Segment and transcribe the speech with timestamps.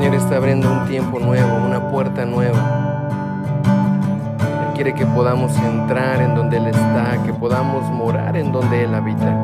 [0.00, 2.58] Señor está abriendo un tiempo nuevo, una puerta nueva.
[4.66, 8.94] Él quiere que podamos entrar en donde Él está, que podamos morar en donde Él
[8.94, 9.36] habita.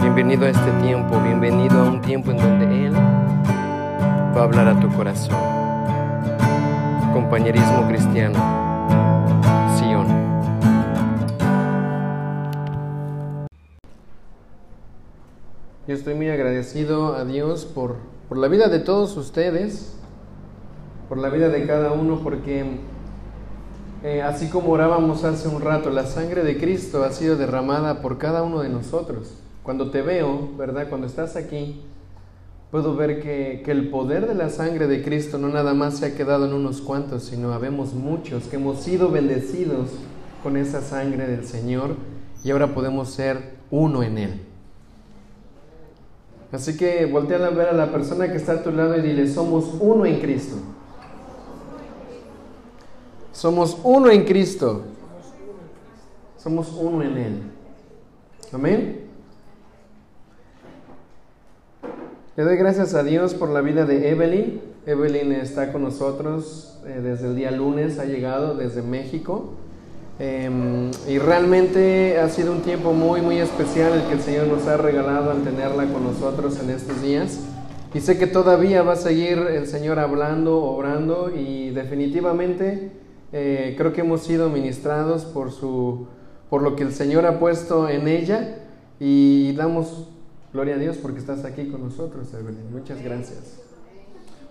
[0.00, 4.78] Bienvenido a este tiempo, bienvenido a un tiempo en donde Él va a hablar a
[4.78, 5.34] tu corazón.
[7.12, 8.38] Compañerismo cristiano,
[9.76, 10.06] Sion.
[15.88, 19.94] Yo estoy muy agradecido a Dios por, por la vida de todos ustedes,
[21.08, 22.64] por la vida de cada uno, porque
[24.02, 28.18] eh, así como orábamos hace un rato, la sangre de Cristo ha sido derramada por
[28.18, 29.34] cada uno de nosotros.
[29.62, 30.88] Cuando te veo, ¿verdad?
[30.88, 31.82] Cuando estás aquí,
[32.70, 36.06] puedo ver que, que, el poder de la sangre de Cristo no nada más se
[36.06, 39.90] ha quedado en unos cuantos, sino habemos muchos que hemos sido bendecidos
[40.42, 41.96] con esa sangre del Señor
[42.42, 44.53] y ahora podemos ser uno en Él.
[46.54, 49.26] Así que voltea a ver a la persona que está a tu lado y dile,
[49.26, 50.54] somos uno en Cristo.
[53.32, 54.82] Somos uno en Cristo.
[56.38, 57.42] Somos uno en Él.
[58.52, 59.00] Amén.
[62.36, 64.60] Le doy gracias a Dios por la vida de Evelyn.
[64.86, 69.54] Evelyn está con nosotros eh, desde el día lunes, ha llegado desde México.
[70.18, 74.66] Eh, y realmente ha sido un tiempo muy, muy especial el que el Señor nos
[74.66, 77.40] ha regalado al tenerla con nosotros en estos días.
[77.94, 82.90] Y sé que todavía va a seguir el Señor hablando, obrando y definitivamente
[83.32, 86.06] eh, creo que hemos sido ministrados por, su,
[86.50, 88.58] por lo que el Señor ha puesto en ella
[88.98, 90.08] y damos
[90.52, 92.72] gloria a Dios porque estás aquí con nosotros, Evelyn.
[92.72, 93.63] Muchas gracias.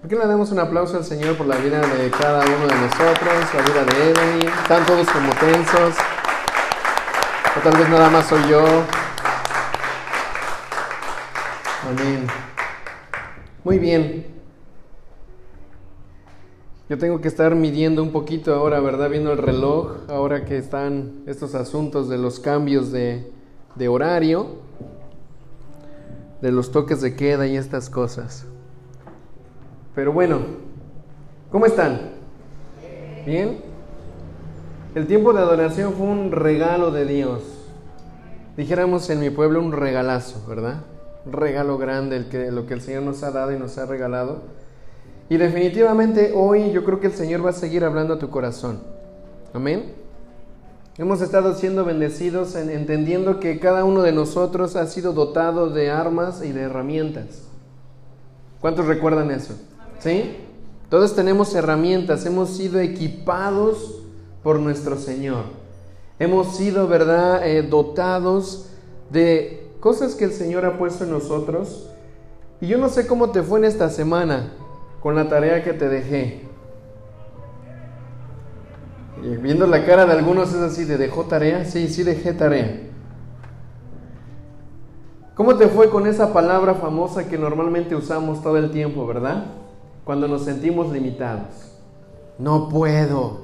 [0.04, 2.76] ¿Por qué le damos un aplauso al Señor por la vida de cada uno de
[2.76, 4.50] nosotros, la vida de Evelyn?
[4.50, 5.96] Están todos como tensos.
[7.56, 8.66] O tal vez nada más soy yo.
[11.90, 12.28] Amén.
[13.64, 14.28] Muy bien.
[16.90, 19.10] Yo tengo que estar midiendo un poquito ahora, ¿verdad?
[19.10, 23.32] Viendo el reloj, ahora que están estos asuntos de los cambios de,
[23.76, 24.58] de horario,
[26.42, 28.48] de los toques de queda y estas cosas.
[29.96, 30.40] Pero bueno,
[31.52, 32.14] ¿cómo están?
[33.26, 33.60] ¿Bien?
[34.96, 37.42] El tiempo de adoración fue un regalo de Dios.
[38.58, 40.82] Dijéramos en mi pueblo un regalazo, ¿verdad?
[41.26, 43.86] Un regalo grande el que, lo que el Señor nos ha dado y nos ha
[43.86, 44.42] regalado.
[45.30, 48.80] Y definitivamente hoy yo creo que el Señor va a seguir hablando a tu corazón.
[49.54, 49.94] Amén.
[50.98, 55.90] Hemos estado siendo bendecidos en, entendiendo que cada uno de nosotros ha sido dotado de
[55.90, 57.44] armas y de herramientas.
[58.62, 59.56] ¿Cuántos recuerdan eso?
[60.04, 60.36] ¿Sí?
[60.90, 64.02] Todos tenemos herramientas, hemos sido equipados
[64.44, 65.46] por nuestro Señor.
[66.20, 68.68] Hemos sido, ¿verdad?, eh, dotados
[69.10, 71.90] de cosas que el Señor ha puesto en nosotros.
[72.60, 74.52] Y yo no sé cómo te fue en esta semana
[75.00, 76.42] con la tarea que te dejé.
[79.24, 81.64] Y viendo la cara de algunos es así, ¿de dejó tarea?
[81.64, 82.90] Sí, sí dejé tarea.
[85.34, 89.63] ¿Cómo te fue con esa palabra famosa que normalmente usamos todo el tiempo, verdad?
[90.04, 91.48] Cuando nos sentimos limitados.
[92.38, 93.42] No puedo.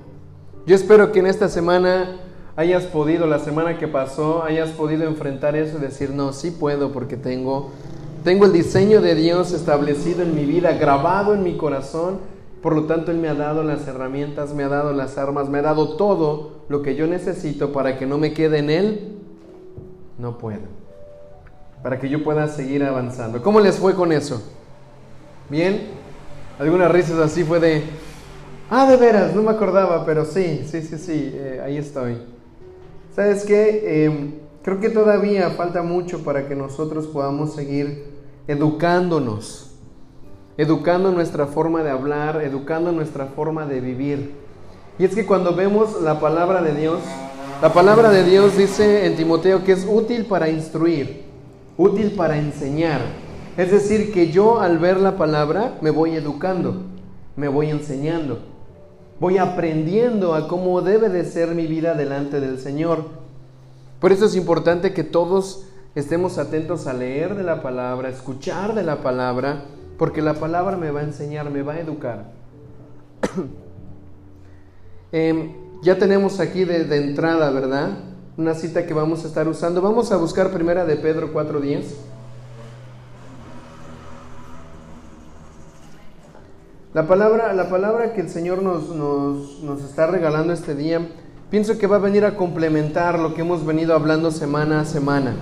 [0.65, 2.17] Yo espero que en esta semana
[2.55, 6.91] hayas podido, la semana que pasó, hayas podido enfrentar eso y decir, no, sí puedo
[6.91, 7.71] porque tengo,
[8.23, 12.19] tengo el diseño de Dios establecido en mi vida, grabado en mi corazón.
[12.61, 15.59] Por lo tanto, Él me ha dado las herramientas, me ha dado las armas, me
[15.59, 19.17] ha dado todo lo que yo necesito para que no me quede en Él.
[20.17, 20.67] No puedo.
[21.81, 23.41] Para que yo pueda seguir avanzando.
[23.41, 24.43] ¿Cómo les fue con eso?
[25.49, 25.98] ¿Bien?
[26.59, 27.83] Algunas risas así fue de,
[28.69, 32.17] ah, de veras, no me acordaba, pero sí, sí, sí, sí, eh, ahí estoy.
[33.15, 33.81] ¿Sabes qué?
[33.85, 38.07] Eh, creo que todavía falta mucho para que nosotros podamos seguir
[38.45, 39.71] educándonos,
[40.57, 44.33] educando nuestra forma de hablar, educando nuestra forma de vivir.
[44.97, 46.99] Y es que cuando vemos la palabra de Dios,
[47.61, 51.23] la palabra de Dios dice en Timoteo que es útil para instruir,
[51.77, 53.28] útil para enseñar.
[53.59, 56.83] Es decir, que yo al ver la palabra me voy educando,
[57.35, 58.39] me voy enseñando,
[59.19, 63.03] voy aprendiendo a cómo debe de ser mi vida delante del Señor.
[63.99, 68.75] Por eso es importante que todos estemos atentos a leer de la palabra, a escuchar
[68.75, 69.65] de la palabra,
[69.97, 72.31] porque la palabra me va a enseñar, me va a educar.
[75.11, 77.89] eh, ya tenemos aquí de, de, entrada, ¿verdad?
[78.37, 79.81] Una cita que vamos a estar usando.
[79.81, 81.83] Vamos a buscar primera de Pedro 4.10.
[86.91, 91.07] La palabra, la palabra que el Señor nos, nos, nos, está regalando este día,
[91.51, 95.35] pienso que va a venir a complementar lo que hemos venido hablando semana a semana.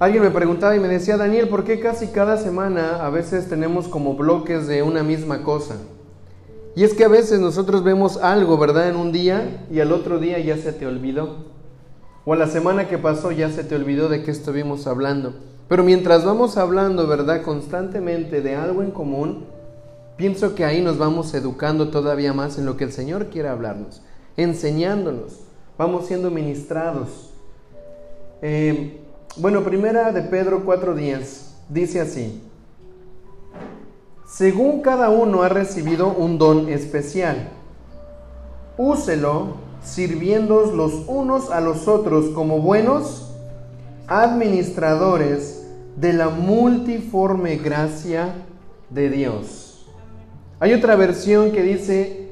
[0.00, 3.86] Alguien me preguntaba y me decía, Daniel, ¿por qué casi cada semana a veces tenemos
[3.86, 5.76] como bloques de una misma cosa?
[6.74, 8.88] Y es que a veces nosotros vemos algo, ¿verdad?
[8.88, 11.46] En un día y al otro día ya se te olvidó.
[12.24, 15.34] O a la semana que pasó ya se te olvidó de qué estuvimos hablando.
[15.68, 17.42] Pero mientras vamos hablando, ¿verdad?
[17.42, 19.44] Constantemente de algo en común,
[20.16, 24.00] pienso que ahí nos vamos educando todavía más en lo que el Señor quiere hablarnos,
[24.36, 25.40] enseñándonos,
[25.76, 27.30] vamos siendo ministrados.
[28.42, 29.00] Eh,
[29.36, 31.24] bueno, primera de Pedro 4.10
[31.68, 32.40] dice así,
[34.26, 37.48] según cada uno ha recibido un don especial,
[38.78, 43.30] úselo sirviendo los unos a los otros como buenos
[44.08, 45.55] administradores
[45.96, 48.34] de la multiforme gracia
[48.90, 49.86] de Dios.
[50.60, 52.30] Hay otra versión que dice,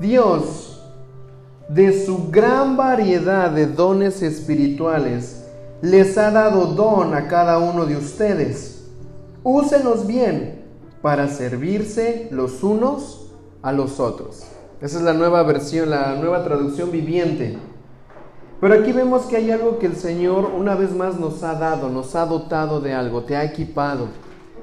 [0.00, 0.82] Dios,
[1.68, 5.44] de su gran variedad de dones espirituales,
[5.82, 8.86] les ha dado don a cada uno de ustedes.
[9.42, 10.64] Úsenos bien
[11.02, 13.30] para servirse los unos
[13.62, 14.44] a los otros.
[14.80, 17.58] Esa es la nueva versión, la nueva traducción viviente.
[18.60, 21.88] Pero aquí vemos que hay algo que el Señor una vez más nos ha dado,
[21.88, 24.08] nos ha dotado de algo, te ha equipado,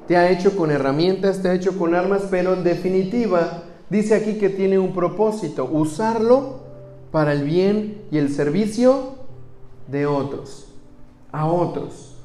[0.08, 4.34] te ha hecho con herramientas, te ha hecho con armas, pero en definitiva dice aquí
[4.38, 6.60] que tiene un propósito, usarlo
[7.12, 9.16] para el bien y el servicio
[9.88, 10.66] de otros
[11.36, 12.16] a otros.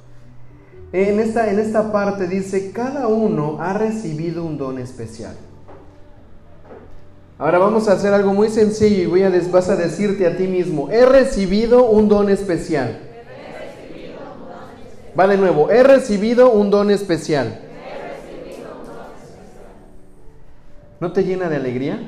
[0.93, 5.37] En esta, en esta parte dice, cada uno ha recibido un don especial.
[7.41, 10.47] Ahora vamos a hacer algo muy sencillo y voy a, vas a decirte a ti
[10.47, 12.99] mismo, he recibido un don especial.
[15.19, 17.59] Va de nuevo, he recibido un don especial.
[21.01, 21.99] ¿No te llena de alegría?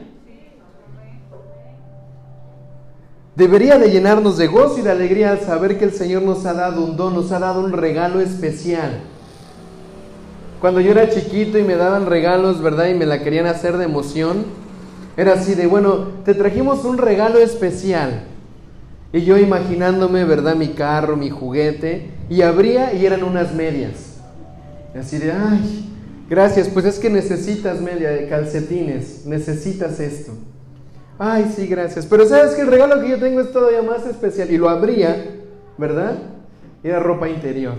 [3.34, 6.84] Debería de llenarnos de gozo y de alegría saber que el Señor nos ha dado
[6.84, 9.00] un don, nos ha dado un regalo especial.
[10.60, 12.88] Cuando yo era chiquito y me daban regalos, ¿verdad?
[12.88, 14.44] Y me la querían hacer de emoción,
[15.16, 18.24] era así de, bueno, te trajimos un regalo especial.
[19.12, 20.56] Y yo imaginándome, ¿verdad?
[20.56, 24.20] Mi carro, mi juguete, y abría y eran unas medias.
[24.94, 25.90] Y así de, ay,
[26.30, 30.32] gracias, pues es que necesitas media de calcetines, necesitas esto.
[31.18, 32.06] Ay, sí, gracias.
[32.06, 34.50] Pero sabes que el regalo que yo tengo es todavía más especial.
[34.50, 35.24] Y lo abría,
[35.78, 36.14] ¿verdad?
[36.82, 37.74] Era ropa interior.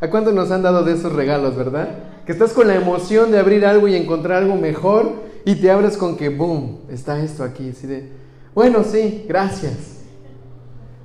[0.00, 1.88] ¿A cuántos nos han dado de esos regalos, verdad?
[2.26, 5.96] Que estás con la emoción de abrir algo y encontrar algo mejor y te abres
[5.96, 7.70] con que, boom, está esto aquí.
[7.70, 8.10] Así
[8.54, 10.02] bueno, sí, gracias.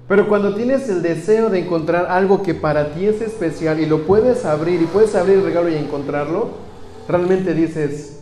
[0.06, 4.06] Pero cuando tienes el deseo de encontrar algo que para ti es especial y lo
[4.06, 6.50] puedes abrir y puedes abrir el regalo y encontrarlo,
[7.08, 8.20] realmente dices,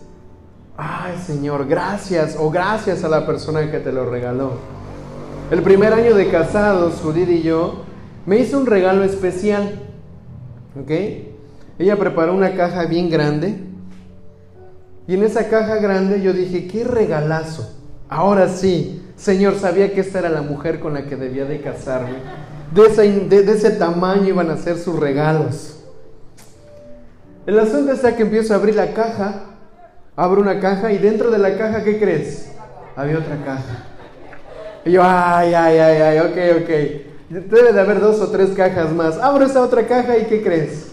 [0.77, 4.51] ay Señor, gracias o gracias a la persona que te lo regaló.
[5.49, 7.81] El primer año de casados, Judith y yo,
[8.27, 9.79] me hizo un regalo especial.
[10.79, 10.91] ¿Ok?
[11.79, 13.70] Ella preparó una caja bien grande.
[15.07, 17.73] Y en esa caja grande yo dije, qué regalazo.
[18.09, 22.17] Ahora sí, Señor, sabía que esta era la mujer con la que debía de casarme.
[22.73, 25.83] De ese, de ese tamaño iban a ser sus regalos.
[27.45, 29.47] El asunto está que empiezo a abrir la caja
[30.15, 32.51] abro una caja y dentro de la caja, ¿qué crees?
[32.95, 33.85] Había otra caja.
[34.85, 36.69] Y yo, ay, ay, ay, ay, ok, ok.
[37.49, 39.17] Debe de haber dos o tres cajas más.
[39.17, 40.91] Abro esa otra caja y ¿qué crees?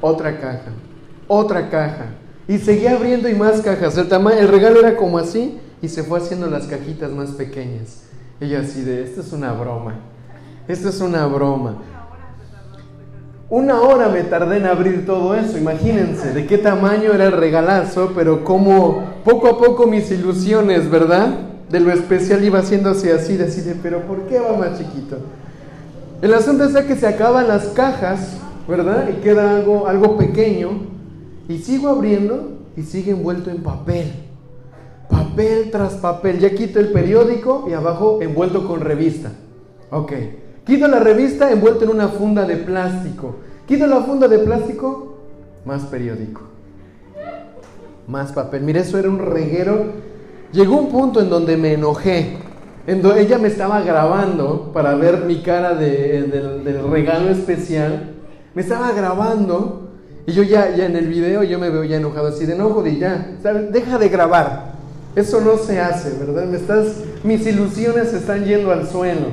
[0.00, 0.70] Otra caja,
[1.26, 2.06] otra caja.
[2.50, 3.96] Y seguía abriendo y más cajas.
[3.96, 8.02] El, el regalo era como así y se fue haciendo las cajitas más pequeñas.
[8.40, 9.94] Yo así de, esto es una broma.
[10.66, 11.76] Esto es una broma.
[13.50, 18.14] Una hora me tardé en abrir todo eso, imagínense de qué tamaño era el regalazo,
[18.16, 21.28] pero como poco a poco mis ilusiones, ¿verdad?
[21.68, 25.18] De lo especial iba haciéndose así, decide, pero ¿por qué va más chiquito?
[26.20, 29.08] El asunto es que se acaban las cajas, ¿verdad?
[29.08, 30.99] Y queda algo, algo pequeño,
[31.50, 34.06] y sigo abriendo y sigue envuelto en papel.
[35.08, 36.38] Papel tras papel.
[36.38, 39.32] Ya quito el periódico y abajo envuelto con revista.
[39.90, 40.12] Ok.
[40.64, 43.34] Quito la revista envuelta en una funda de plástico.
[43.66, 45.16] Quito la funda de plástico,
[45.64, 46.42] más periódico.
[48.06, 48.62] Más papel.
[48.62, 49.86] Mire, eso era un reguero.
[50.52, 52.36] Llegó un punto en donde me enojé.
[52.86, 58.14] En donde ella me estaba grabando para ver mi cara del regalo especial.
[58.54, 59.89] Me estaba grabando.
[60.26, 62.82] Y yo ya, ya en el video yo me veo ya enojado así de enojo
[62.82, 63.36] de ya,
[63.72, 64.74] deja de grabar.
[65.16, 66.44] Eso no se hace, ¿verdad?
[66.46, 69.26] Me estás, mis ilusiones están yendo al suelo.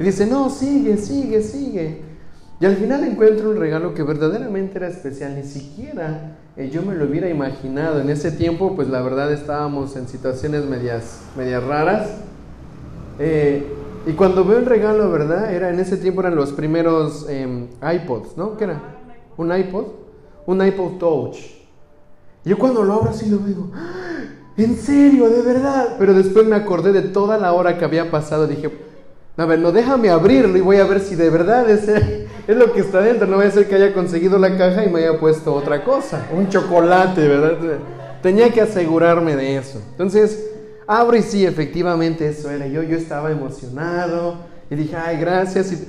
[0.00, 2.02] Y dice, no, sigue, sigue, sigue.
[2.58, 5.34] Y al final encuentro un regalo que verdaderamente era especial.
[5.36, 8.00] Ni siquiera eh, yo me lo hubiera imaginado.
[8.00, 12.08] En ese tiempo, pues la verdad estábamos en situaciones medias, medias raras.
[13.18, 13.66] Eh,
[14.06, 15.52] Y cuando veo el regalo, ¿verdad?
[15.52, 18.56] Era en ese tiempo eran los primeros em, iPods, ¿no?
[18.56, 18.80] ¿Qué era?
[19.36, 19.84] ¿Un iPod?
[20.46, 21.36] Un iPod Touch.
[22.44, 24.24] Yo cuando lo abro así lo digo, ¡Ah!
[24.56, 25.28] ¿en serio?
[25.28, 25.96] ¿De verdad?
[25.98, 28.46] Pero después me acordé de toda la hora que había pasado.
[28.46, 28.70] Dije,
[29.36, 31.88] a ver, no, déjame abrirlo y voy a ver si de verdad es,
[32.46, 33.26] es lo que está dentro.
[33.26, 36.26] No voy a ser que haya conseguido la caja y me haya puesto otra cosa.
[36.32, 37.78] Un chocolate, ¿verdad?
[38.22, 39.80] Tenía que asegurarme de eso.
[39.90, 40.52] Entonces,
[40.86, 42.66] Abro y sí, efectivamente eso era.
[42.68, 44.36] Yo, yo estaba emocionado
[44.70, 45.72] y dije, ay, gracias.
[45.72, 45.88] Y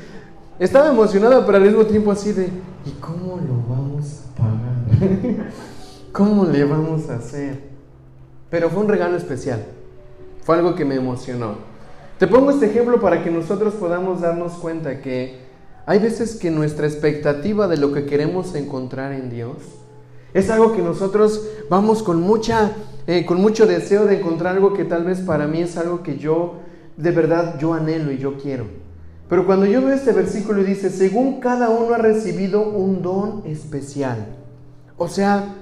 [0.59, 2.45] estaba emocionado, pero al mismo tiempo así de,
[2.85, 5.51] ¿y cómo lo vamos a pagar?
[6.11, 7.59] ¿Cómo le vamos a hacer?
[8.49, 9.63] Pero fue un regalo especial.
[10.43, 11.55] Fue algo que me emocionó.
[12.17, 15.45] Te pongo este ejemplo para que nosotros podamos darnos cuenta que
[15.85, 19.57] hay veces que nuestra expectativa de lo que queremos encontrar en Dios
[20.33, 22.73] es algo que nosotros vamos con mucha
[23.09, 26.17] eh, con mucho deseo de encontrar algo que tal vez para mí es algo que
[26.17, 26.55] yo,
[26.97, 28.65] de verdad, yo anhelo y yo quiero.
[29.29, 33.41] Pero cuando yo veo este versículo y dice, según cada uno ha recibido un don
[33.45, 34.25] especial.
[34.97, 35.55] O sea,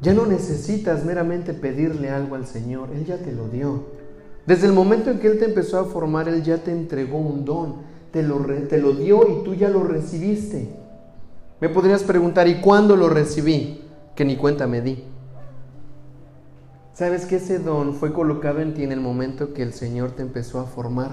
[0.00, 3.84] ya no necesitas meramente pedirle algo al Señor, Él ya te lo dio.
[4.46, 7.44] Desde el momento en que Él te empezó a formar, Él ya te entregó un
[7.44, 7.76] don,
[8.12, 10.68] te lo, te lo dio y tú ya lo recibiste.
[11.60, 13.84] Me podrías preguntar, ¿y cuándo lo recibí?
[14.14, 15.04] Que ni cuenta me di.
[16.92, 20.22] Sabes que ese don fue colocado en ti en el momento que el Señor te
[20.22, 21.12] empezó a formar.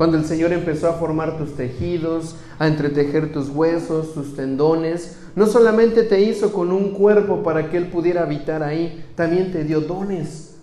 [0.00, 5.44] Cuando el Señor empezó a formar tus tejidos, a entretejer tus huesos, tus tendones, no
[5.44, 9.82] solamente te hizo con un cuerpo para que Él pudiera habitar ahí, también te dio
[9.82, 10.56] dones.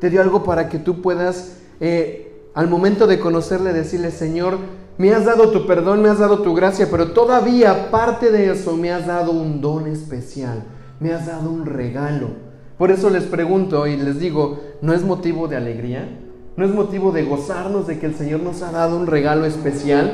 [0.00, 4.56] Te dio algo para que tú puedas, eh, al momento de conocerle, decirle, Señor,
[4.96, 8.74] me has dado tu perdón, me has dado tu gracia, pero todavía aparte de eso
[8.78, 10.62] me has dado un don especial,
[10.98, 12.52] me has dado un regalo
[12.82, 16.18] por eso les pregunto y les digo, ¿no es motivo de alegría?
[16.56, 20.12] ¿No es motivo de gozarnos de que el Señor nos ha dado un regalo especial?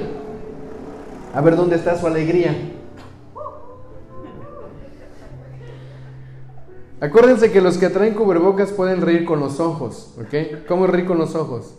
[1.35, 2.55] A ver dónde está su alegría.
[7.01, 10.67] Acuérdense que los que traen cubrebocas pueden reír con los ojos, ¿ok?
[10.67, 11.75] ¿Cómo reír con los ojos?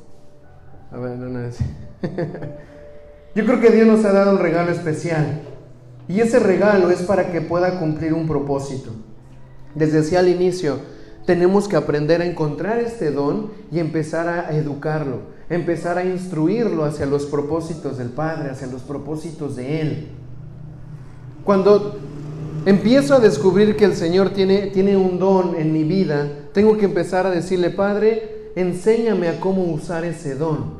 [3.35, 5.41] Yo creo que Dios nos ha dado un regalo especial.
[6.07, 8.91] Y ese regalo es para que pueda cumplir un propósito.
[9.75, 10.79] Desde decía al inicio,
[11.29, 15.17] tenemos que aprender a encontrar este don y empezar a educarlo,
[15.47, 20.07] empezar a instruirlo hacia los propósitos del Padre, hacia los propósitos de Él.
[21.43, 21.99] Cuando
[22.65, 26.85] empiezo a descubrir que el Señor tiene, tiene un don en mi vida, tengo que
[26.85, 30.79] empezar a decirle, Padre, enséñame a cómo usar ese don.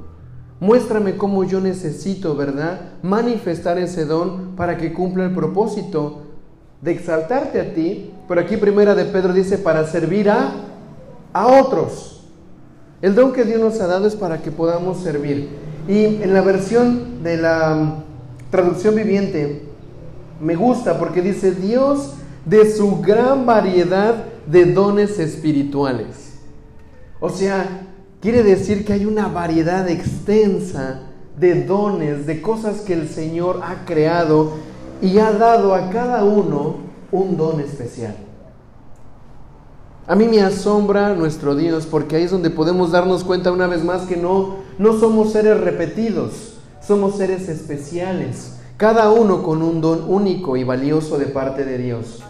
[0.59, 2.93] Muéstrame cómo yo necesito, ¿verdad?
[3.03, 6.23] Manifestar ese don para que cumpla el propósito
[6.81, 10.51] de exaltarte a ti, pero aquí primera de Pedro dice para servir a,
[11.33, 12.21] a otros.
[13.01, 15.49] El don que Dios nos ha dado es para que podamos servir.
[15.87, 18.03] Y en la versión de la mm,
[18.51, 19.63] traducción viviente
[20.39, 22.13] me gusta porque dice Dios
[22.45, 26.35] de su gran variedad de dones espirituales.
[27.19, 27.87] O sea,
[28.21, 31.01] quiere decir que hay una variedad extensa
[31.35, 34.51] de dones, de cosas que el Señor ha creado
[35.01, 38.15] y ha dado a cada uno un don especial.
[40.07, 43.83] A mí me asombra nuestro Dios porque ahí es donde podemos darnos cuenta una vez
[43.83, 50.05] más que no, no somos seres repetidos, somos seres especiales, cada uno con un don
[50.07, 52.23] único y valioso de parte de Dios.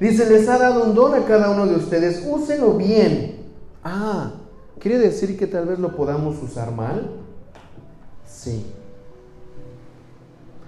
[0.00, 3.36] Dice, les ha dado un don a cada uno de ustedes, úsenlo bien.
[3.82, 4.32] Ah,
[4.78, 7.10] ¿quiere decir que tal vez lo podamos usar mal?
[8.26, 8.66] Sí.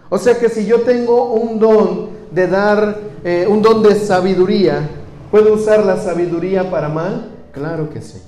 [0.09, 4.89] O sea que si yo tengo un don de dar, eh, un don de sabiduría,
[5.31, 7.33] ¿puedo usar la sabiduría para mal?
[7.53, 8.21] Claro que sí.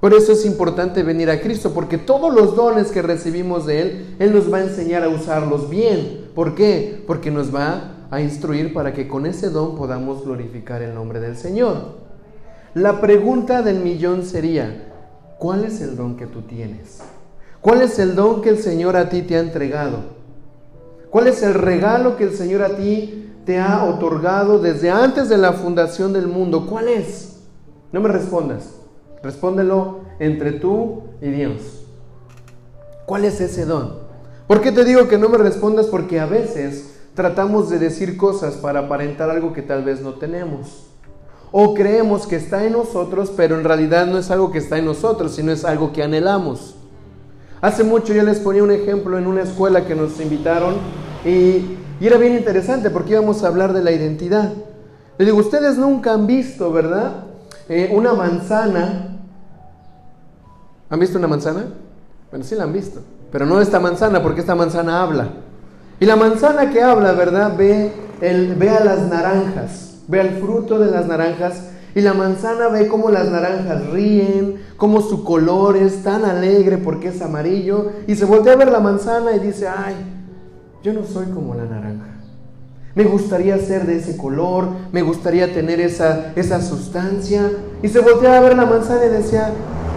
[0.00, 4.16] Por eso es importante venir a Cristo, porque todos los dones que recibimos de Él,
[4.18, 6.28] Él nos va a enseñar a usarlos bien.
[6.34, 7.04] ¿Por qué?
[7.06, 11.36] Porque nos va a instruir para que con ese don podamos glorificar el nombre del
[11.36, 12.02] Señor.
[12.74, 14.92] La pregunta del millón sería,
[15.38, 16.98] ¿cuál es el don que tú tienes?
[17.60, 19.98] ¿Cuál es el don que el Señor a ti te ha entregado?
[21.10, 25.38] ¿Cuál es el regalo que el Señor a ti te ha otorgado desde antes de
[25.38, 26.66] la fundación del mundo?
[26.66, 27.40] ¿Cuál es?
[27.92, 28.70] No me respondas.
[29.22, 31.84] Respóndelo entre tú y Dios.
[33.06, 33.94] ¿Cuál es ese don?
[34.46, 35.86] ¿Por qué te digo que no me respondas?
[35.86, 40.86] Porque a veces tratamos de decir cosas para aparentar algo que tal vez no tenemos.
[41.50, 44.86] O creemos que está en nosotros, pero en realidad no es algo que está en
[44.86, 46.76] nosotros, sino es algo que anhelamos.
[47.60, 50.74] Hace mucho yo les ponía un ejemplo en una escuela que nos invitaron
[51.24, 54.52] y, era bien interesante porque íbamos a hablar de la identidad.
[55.18, 57.12] Les digo, ustedes nunca han visto, ¿verdad?
[57.68, 59.18] Eh, una manzana.
[60.90, 61.66] ¿Han visto una manzana?
[62.30, 63.00] Bueno, sí la han visto,
[63.30, 65.28] pero no esta manzana, porque esta manzana habla.
[66.00, 67.56] Y la manzana que habla, ¿verdad?
[67.56, 72.88] Ve, ve a las naranjas, ve al fruto de las naranjas y la manzana ve
[72.88, 77.92] cómo las naranjas ríen, cómo su color es tan alegre porque es amarillo.
[78.06, 79.94] Y se voltea a ver la manzana y dice, ay,
[80.82, 82.06] yo no soy como la naranja.
[82.94, 87.50] Me gustaría ser de ese color, me gustaría tener esa, esa sustancia.
[87.82, 89.50] Y se voltea a ver la manzana y decía,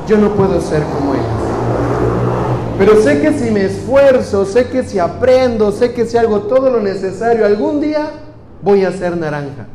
[0.07, 1.23] yo no puedo ser como ella.
[2.77, 6.69] Pero sé que si me esfuerzo, sé que si aprendo, sé que si hago todo
[6.69, 8.11] lo necesario, algún día
[8.61, 9.67] voy a ser naranja.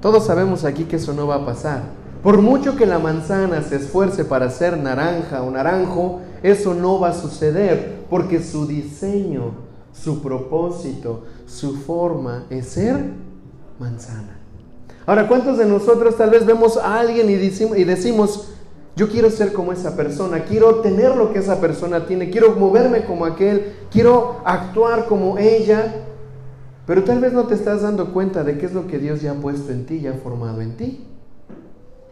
[0.00, 1.82] Todos sabemos aquí que eso no va a pasar.
[2.22, 7.10] Por mucho que la manzana se esfuerce para ser naranja o naranjo, eso no va
[7.10, 9.52] a suceder porque su diseño,
[9.92, 12.96] su propósito, su forma es ser
[13.78, 14.38] manzana.
[15.06, 18.52] Ahora, ¿cuántos de nosotros tal vez vemos a alguien y decimos, y decimos,
[18.96, 23.04] yo quiero ser como esa persona, quiero tener lo que esa persona tiene, quiero moverme
[23.04, 26.04] como aquel, quiero actuar como ella,
[26.86, 29.32] pero tal vez no te estás dando cuenta de qué es lo que Dios ya
[29.32, 31.06] ha puesto en ti, ya ha formado en ti.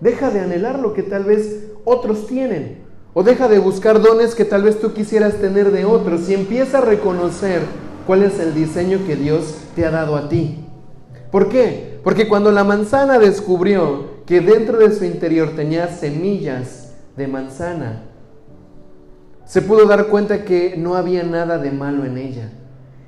[0.00, 2.87] Deja de anhelar lo que tal vez otros tienen.
[3.18, 6.78] O deja de buscar dones que tal vez tú quisieras tener de otros y empieza
[6.78, 7.62] a reconocer
[8.06, 10.64] cuál es el diseño que Dios te ha dado a ti.
[11.32, 11.98] ¿Por qué?
[12.04, 18.04] Porque cuando la manzana descubrió que dentro de su interior tenía semillas de manzana,
[19.44, 22.52] se pudo dar cuenta que no había nada de malo en ella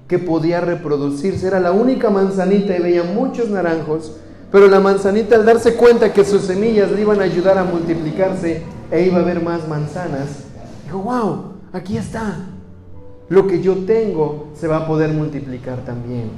[0.08, 1.46] que podía reproducirse.
[1.46, 4.16] Era la única manzanita y veía muchos naranjos,
[4.50, 8.79] pero la manzanita al darse cuenta que sus semillas le iban a ayudar a multiplicarse
[8.90, 10.44] e iba a haber más manzanas,
[10.84, 12.36] dijo, wow, aquí está.
[13.28, 16.30] Lo que yo tengo se va a poder multiplicar también.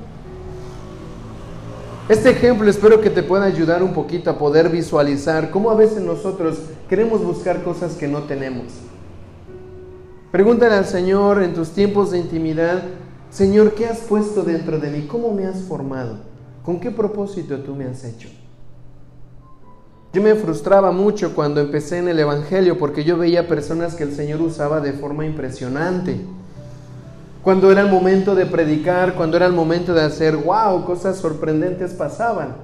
[2.08, 6.02] Este ejemplo espero que te pueda ayudar un poquito a poder visualizar cómo a veces
[6.02, 8.66] nosotros queremos buscar cosas que no tenemos.
[10.30, 12.82] Pregúntale al Señor en tus tiempos de intimidad,
[13.30, 15.06] Señor, ¿qué has puesto dentro de mí?
[15.06, 16.18] ¿Cómo me has formado?
[16.62, 18.28] ¿Con qué propósito tú me has hecho?
[20.12, 24.14] Yo me frustraba mucho cuando empecé en el Evangelio porque yo veía personas que el
[24.14, 26.20] Señor usaba de forma impresionante.
[27.42, 31.94] Cuando era el momento de predicar, cuando era el momento de hacer, wow, cosas sorprendentes
[31.94, 32.56] pasaban.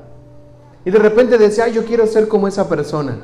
[0.85, 3.17] Y de repente decía, yo quiero ser como esa persona.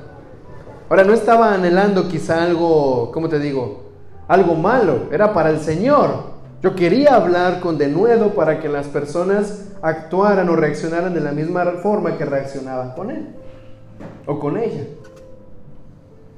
[0.89, 3.91] Ahora, no estaba anhelando quizá algo, ¿cómo te digo?
[4.27, 6.33] Algo malo, era para el Señor.
[6.63, 11.65] Yo quería hablar con denuedo para que las personas actuaran o reaccionaran de la misma
[11.83, 13.29] forma que reaccionaban con él
[14.27, 14.87] o con ella.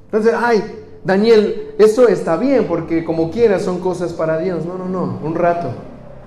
[0.05, 0.63] Entonces, ay,
[1.03, 4.65] Daniel, eso está bien porque como quieras son cosas para Dios.
[4.65, 5.69] No, no, no, un rato.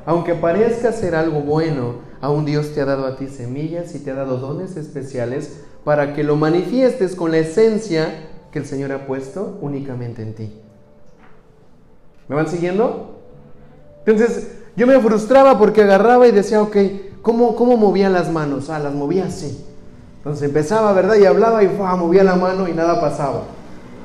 [0.06, 4.10] Aunque parezca ser algo bueno, aún Dios te ha dado a ti semillas y te
[4.10, 9.06] ha dado dones especiales para que lo manifiestes con la esencia que el Señor ha
[9.06, 10.52] puesto únicamente en ti.
[12.28, 13.18] ¿Me van siguiendo?
[14.04, 16.76] Entonces yo me frustraba porque agarraba y decía, ok,
[17.22, 18.70] ¿cómo, cómo movía las manos?
[18.70, 19.64] Ah, las movía así.
[20.20, 21.16] Entonces empezaba, ¿verdad?
[21.16, 23.44] Y hablaba y movía la mano y nada pasaba.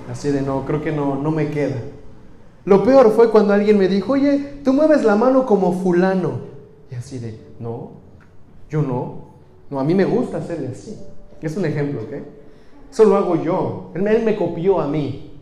[0.10, 1.75] Así de, no, creo que no, no me queda.
[2.63, 6.39] Lo peor fue cuando alguien me dijo, oye, tú mueves la mano como fulano.
[6.89, 7.91] Y así de, no,
[8.69, 9.25] yo no.
[9.69, 10.97] No, a mí me gusta hacerle así.
[11.41, 12.13] Es un ejemplo, ¿ok?
[12.89, 13.91] Eso lo hago yo.
[13.93, 15.38] Él, él me copió a mí.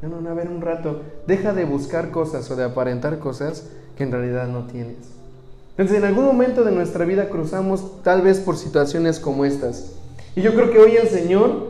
[0.00, 1.02] No, no, no, a ver un rato.
[1.26, 5.17] Deja de buscar cosas o de aparentar cosas que en realidad no tienes.
[5.78, 9.92] Entonces, en algún momento de nuestra vida cruzamos tal vez por situaciones como estas.
[10.34, 11.68] Y yo creo que hoy el Señor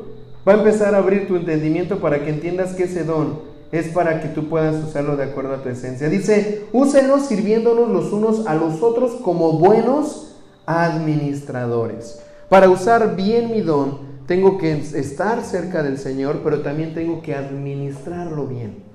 [0.48, 3.40] va a empezar a abrir tu entendimiento para que entiendas que ese don
[3.70, 6.08] es para que tú puedas usarlo de acuerdo a tu esencia.
[6.08, 12.18] Dice, úsenos sirviéndonos los unos a los otros como buenos administradores.
[12.48, 17.34] Para usar bien mi don, tengo que estar cerca del Señor, pero también tengo que
[17.34, 18.87] administrarlo bien.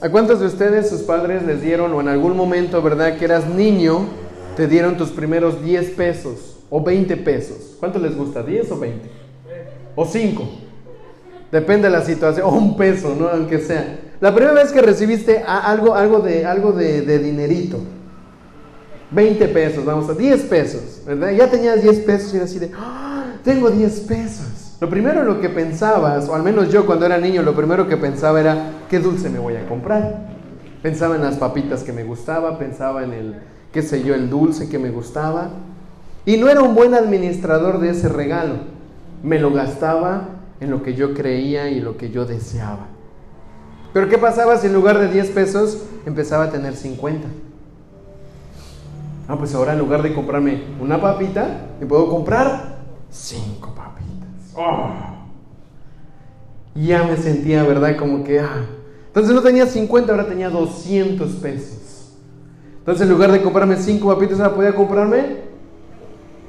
[0.00, 3.46] ¿A cuántos de ustedes sus padres les dieron, o en algún momento, verdad, que eras
[3.48, 4.06] niño,
[4.54, 7.76] te dieron tus primeros 10 pesos o 20 pesos?
[7.80, 8.44] ¿Cuánto les gusta?
[8.44, 9.08] ¿10 o 20?
[9.94, 10.48] ¿O 5?
[11.50, 13.28] Depende de la situación, o un peso, ¿no?
[13.28, 14.00] Aunque sea.
[14.20, 17.78] La primera vez que recibiste algo, algo, de, algo de, de dinerito,
[19.10, 21.30] 20 pesos, vamos a 10 pesos, ¿verdad?
[21.30, 23.24] Ya tenías 10 pesos y era así de, ¡Ah!
[23.42, 24.76] tengo 10 pesos.
[24.78, 27.96] Lo primero lo que pensabas, o al menos yo cuando era niño, lo primero que
[27.96, 30.28] pensaba era, ¿qué dulce me voy a comprar?
[30.82, 33.36] Pensaba en las papitas que me gustaba, pensaba en el,
[33.72, 35.50] qué sé yo, el dulce que me gustaba.
[36.24, 38.54] Y no era un buen administrador de ese regalo.
[39.22, 40.28] Me lo gastaba
[40.60, 42.86] en lo que yo creía y lo que yo deseaba.
[43.92, 47.28] Pero ¿qué pasaba si en lugar de 10 pesos empezaba a tener 50?
[49.28, 52.76] Ah, pues ahora en lugar de comprarme una papita, me puedo comprar
[53.10, 54.52] cinco papitas.
[54.54, 54.90] Oh.
[56.74, 57.96] Ya me sentía, ¿verdad?
[57.96, 58.66] Como que, ah.
[59.16, 62.12] Entonces no tenía 50, ahora tenía 200 pesos.
[62.80, 65.38] Entonces en lugar de comprarme 5 papitas, ahora podía comprarme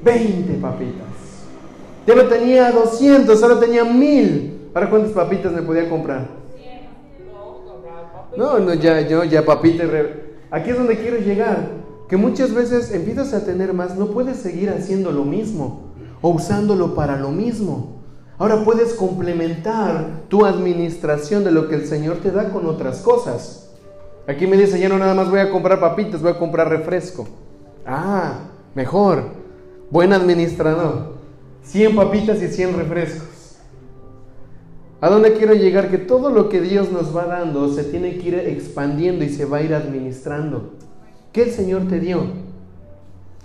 [0.04, 1.08] 20 papitas.
[2.06, 4.72] Ya no tenía 200, ahora tenía 1000.
[4.74, 6.28] ¿Para cuántas papitas me podía comprar?
[8.36, 9.90] No, no, ya, yo, ya papitas.
[10.52, 11.70] Aquí es donde quiero llegar.
[12.10, 15.84] Que muchas veces empiezas a tener más, no puedes seguir haciendo lo mismo
[16.22, 17.97] o usándolo para lo mismo.
[18.38, 23.72] Ahora puedes complementar tu administración de lo que el Señor te da con otras cosas.
[24.28, 27.28] Aquí me dice, ya no nada más voy a comprar papitas, voy a comprar refresco.
[27.86, 28.42] Ah,
[28.76, 29.24] mejor.
[29.90, 31.16] Buen administrador.
[31.64, 33.58] 100 papitas y 100 refrescos.
[35.00, 35.90] ¿A dónde quiero llegar?
[35.90, 39.46] Que todo lo que Dios nos va dando se tiene que ir expandiendo y se
[39.46, 40.74] va a ir administrando.
[41.32, 42.47] ¿Qué el Señor te dio?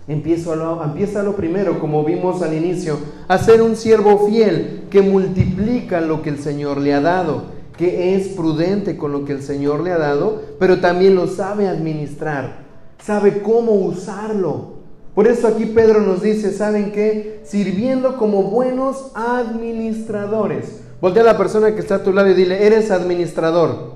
[0.08, 6.22] Empieza lo primero, como vimos al inicio, a ser un siervo fiel que multiplica lo
[6.22, 7.44] que el Señor le ha dado,
[7.76, 11.68] que es prudente con lo que el Señor le ha dado, pero también lo sabe
[11.68, 12.64] administrar,
[12.98, 14.72] sabe cómo usarlo.
[15.14, 17.40] Por eso aquí Pedro nos dice, ¿saben qué?
[17.44, 20.80] Sirviendo como buenos administradores.
[21.00, 23.91] Voltea a la persona que está a tu lado y dile, eres administrador.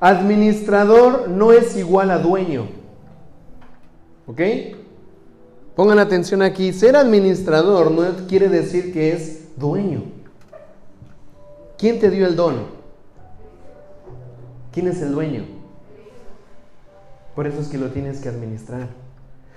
[0.00, 2.68] Administrador no es igual a dueño.
[4.26, 4.40] ¿Ok?
[5.74, 6.72] Pongan atención aquí.
[6.72, 10.02] Ser administrador no quiere decir que es dueño.
[11.76, 12.56] ¿Quién te dio el don?
[14.72, 15.44] ¿Quién es el dueño?
[17.34, 18.88] Por eso es que lo tienes que administrar.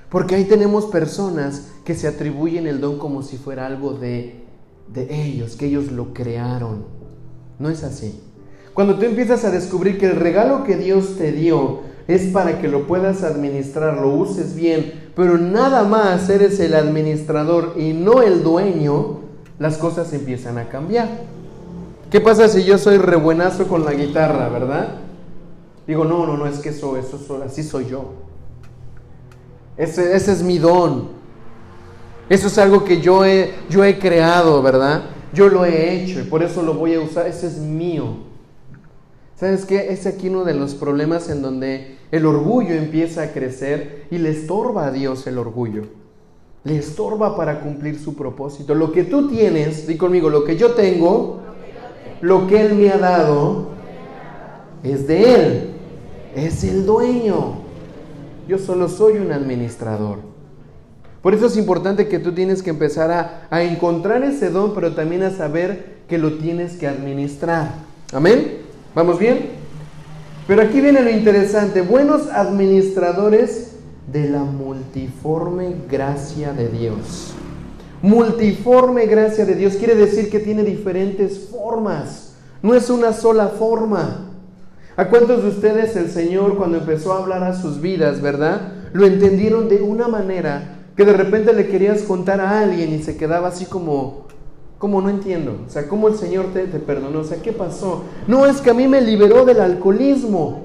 [0.09, 4.43] Porque ahí tenemos personas que se atribuyen el don como si fuera algo de,
[4.87, 6.85] de ellos, que ellos lo crearon.
[7.59, 8.21] No es así.
[8.73, 12.67] Cuando tú empiezas a descubrir que el regalo que Dios te dio es para que
[12.67, 18.43] lo puedas administrar, lo uses bien, pero nada más eres el administrador y no el
[18.43, 19.19] dueño,
[19.59, 21.07] las cosas empiezan a cambiar.
[22.09, 24.95] ¿Qué pasa si yo soy rebuenazo con la guitarra, verdad?
[25.87, 28.13] Digo, no, no, no, es que eso, eso, así soy yo.
[29.77, 31.09] Ese, ese, es mi don.
[32.29, 35.03] Eso es algo que yo he, yo he creado, ¿verdad?
[35.33, 37.27] Yo lo he hecho y por eso lo voy a usar.
[37.27, 38.30] Ese es mío.
[39.41, 39.91] ¿Sabes qué?
[39.91, 44.29] Es aquí uno de los problemas en donde el orgullo empieza a crecer y le
[44.29, 45.85] estorba a Dios el orgullo.
[46.63, 48.75] Le estorba para cumplir su propósito.
[48.75, 51.39] Lo que tú tienes, di conmigo, lo que yo tengo,
[52.21, 53.69] lo que Él me ha dado,
[54.83, 55.69] es de Él.
[56.35, 57.63] Es el dueño.
[58.47, 60.19] Yo solo soy un administrador.
[61.23, 64.93] Por eso es importante que tú tienes que empezar a, a encontrar ese don, pero
[64.93, 67.73] también a saber que lo tienes que administrar.
[68.13, 68.69] Amén.
[68.93, 69.51] ¿Vamos bien?
[70.47, 73.77] Pero aquí viene lo interesante, buenos administradores
[74.11, 77.33] de la multiforme gracia de Dios.
[78.01, 84.27] Multiforme gracia de Dios quiere decir que tiene diferentes formas, no es una sola forma.
[84.97, 88.73] ¿A cuántos de ustedes el Señor cuando empezó a hablar a sus vidas, verdad?
[88.91, 93.15] Lo entendieron de una manera que de repente le querías contar a alguien y se
[93.15, 94.27] quedaba así como,
[94.81, 95.59] ¿Cómo no entiendo?
[95.67, 97.19] O sea, ¿cómo el Señor te, perdonó?
[97.19, 98.01] O sea, ¿qué pasó?
[98.25, 100.63] No, es que a mí me liberó del alcoholismo.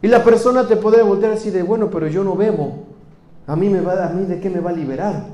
[0.00, 2.84] Y la persona te puede voltear así de, bueno, pero yo no bebo.
[3.48, 5.24] A mí, me va, a mí de qué me va a liberar?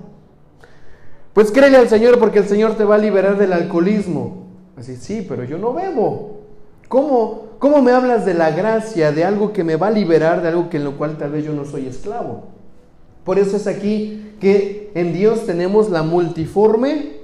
[1.34, 4.46] Pues créele al Señor porque el Señor te va a liberar del alcoholismo.
[4.78, 6.44] Así, sí, pero yo no bebo.
[6.88, 10.48] ¿Cómo, ¿Cómo me hablas de la gracia, de algo que me va a liberar, de
[10.48, 12.44] algo que en lo cual tal vez yo no soy esclavo?
[13.22, 17.15] Por eso es aquí que en Dios tenemos la multiforme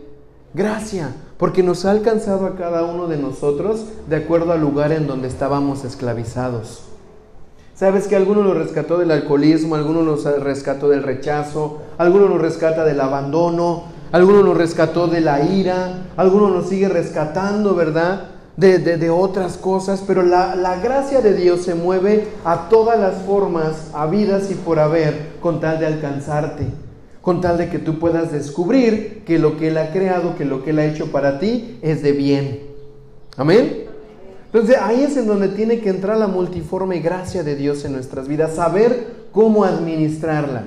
[0.54, 5.06] Gracia, porque nos ha alcanzado a cada uno de nosotros de acuerdo al lugar en
[5.06, 6.82] donde estábamos esclavizados.
[7.74, 12.84] Sabes que alguno nos rescató del alcoholismo, alguno nos rescató del rechazo, alguno nos rescata
[12.84, 18.28] del abandono, alguno nos rescató de la ira, alguno nos sigue rescatando, ¿verdad?
[18.58, 23.22] De, de, otras cosas, pero la, la gracia de Dios se mueve a todas las
[23.22, 26.91] formas, habidas y por haber, con tal de alcanzarte
[27.22, 30.62] con tal de que tú puedas descubrir que lo que Él ha creado, que lo
[30.62, 32.60] que Él ha hecho para ti es de bien.
[33.36, 33.84] Amén.
[34.46, 38.28] Entonces ahí es en donde tiene que entrar la multiforme gracia de Dios en nuestras
[38.28, 40.64] vidas, saber cómo administrarla.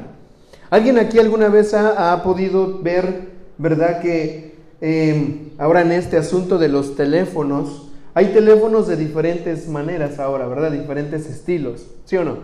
[0.72, 6.70] ¿Alguien aquí alguna vez ha, podido ver, verdad, que em, ahora en este asunto de
[6.70, 10.72] los teléfonos, hay teléfonos de diferentes maneras ahora, ¿verdad?
[10.72, 12.38] Diferentes estilos, ¿sí o no?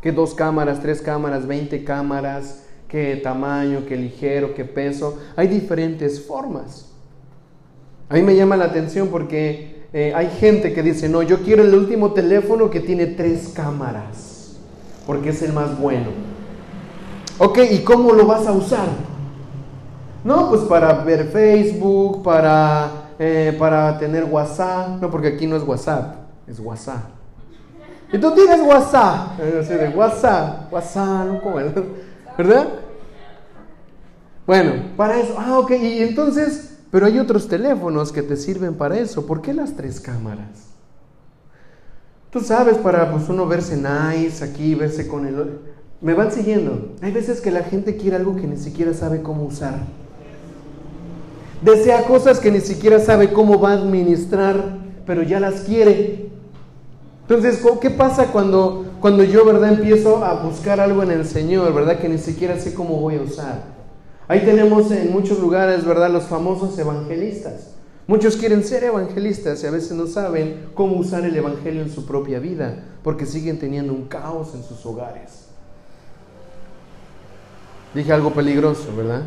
[0.00, 5.18] Que dos cámaras, tres cámaras, veinte cámaras, qué tamaño, qué ligero, qué peso.
[5.36, 6.92] Hay diferentes formas.
[8.08, 11.62] A mí me llama la atención porque eh, hay gente que dice, no, yo quiero
[11.62, 14.56] el último teléfono que tiene tres cámaras,
[15.06, 16.10] porque es el más bueno.
[17.38, 18.88] Ok, ¿y cómo lo vas a usar?
[20.24, 25.00] No, pues para ver Facebook, para, eh, para tener WhatsApp.
[25.00, 27.04] No, porque aquí no es WhatsApp, es WhatsApp.
[28.12, 29.40] Y tú tienes WhatsApp.
[29.60, 31.42] Así de WhatsApp, WhatsApp,
[32.36, 32.68] ¿verdad?
[34.46, 35.34] Bueno, para eso.
[35.38, 35.72] Ah, ok.
[35.72, 39.26] Y entonces, pero hay otros teléfonos que te sirven para eso.
[39.26, 40.66] ¿Por qué las tres cámaras?
[42.30, 45.58] Tú sabes, para pues uno verse nice aquí, verse con el...
[46.00, 46.94] Me van siguiendo.
[47.00, 49.78] Hay veces que la gente quiere algo que ni siquiera sabe cómo usar.
[51.62, 56.30] Desea cosas que ni siquiera sabe cómo va a administrar, pero ya las quiere.
[57.28, 61.98] Entonces, ¿qué pasa cuando, cuando yo, verdad, empiezo a buscar algo en el Señor, verdad,
[61.98, 63.64] que ni siquiera sé cómo voy a usar?
[64.28, 67.72] Ahí tenemos en muchos lugares, verdad, los famosos evangelistas.
[68.06, 72.06] Muchos quieren ser evangelistas y a veces no saben cómo usar el Evangelio en su
[72.06, 75.46] propia vida, porque siguen teniendo un caos en sus hogares.
[77.92, 79.22] Dije algo peligroso, ¿verdad?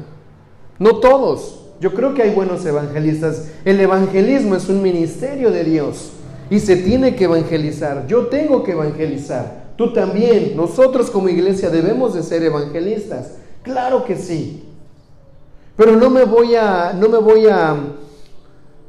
[0.78, 1.66] No todos.
[1.82, 3.50] Yo creo que hay buenos evangelistas.
[3.66, 6.12] El evangelismo es un ministerio de Dios
[6.50, 8.08] y se tiene que evangelizar.
[8.08, 9.70] Yo tengo que evangelizar.
[9.76, 10.54] Tú también.
[10.56, 13.34] Nosotros como iglesia debemos de ser evangelistas.
[13.64, 14.64] Claro que sí.
[15.78, 17.76] Pero no me voy a no me voy a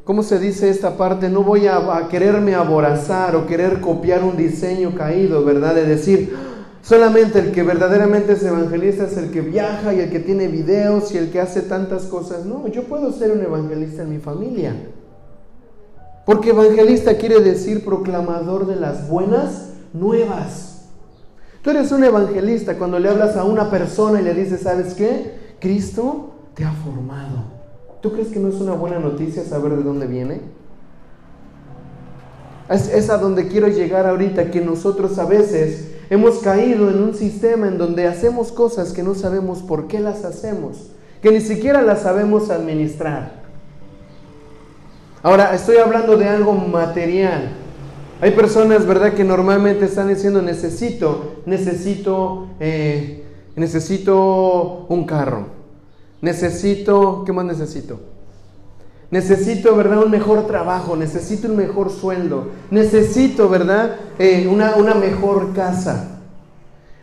[0.05, 1.29] ¿cómo se dice esta parte?
[1.29, 5.77] No voy a, quererme aborazar o querer copiar un diseño caído, ¿verdad?
[5.77, 6.35] De decir,
[6.83, 11.15] solamente el que verdaderamente es evangelista es el que viaja y el que tiene videos
[11.15, 12.45] y el que hace tantas cosas.
[12.45, 14.75] No, yo puedo ser un evangelista en mi familia.
[16.31, 20.85] Porque evangelista quiere decir proclamador de las buenas nuevas.
[21.61, 25.57] Tú eres un evangelista cuando le hablas a una persona y le dices, ¿sabes qué?
[25.59, 27.47] Cristo te ha formado.
[28.01, 30.41] ¿Tú crees que no es una buena noticia saber de dónde viene?
[32.69, 37.67] Es, a donde quiero llegar ahorita, que nosotros a veces hemos caído en un sistema
[37.67, 42.03] en donde hacemos cosas que no sabemos por qué las hacemos, que ni siquiera las
[42.03, 43.40] sabemos administrar.
[45.23, 47.51] Ahora, estoy hablando de algo material.
[48.23, 53.25] Hay personas, ¿verdad?, que normalmente están diciendo, necesito, necesito, eh,
[53.57, 55.61] necesito un carro
[56.21, 58.01] Necesito, ¿qué más necesito?
[59.11, 60.03] Necesito, ¿verdad?
[60.05, 63.97] Un mejor trabajo, necesito un mejor sueldo, necesito, ¿verdad?
[64.19, 66.21] Eh, una, una mejor casa.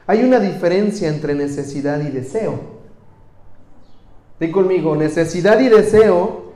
[0.05, 2.77] Hay una diferencia entre necesidad y deseo.
[4.39, 6.46] Di conmigo, necesidad y deseo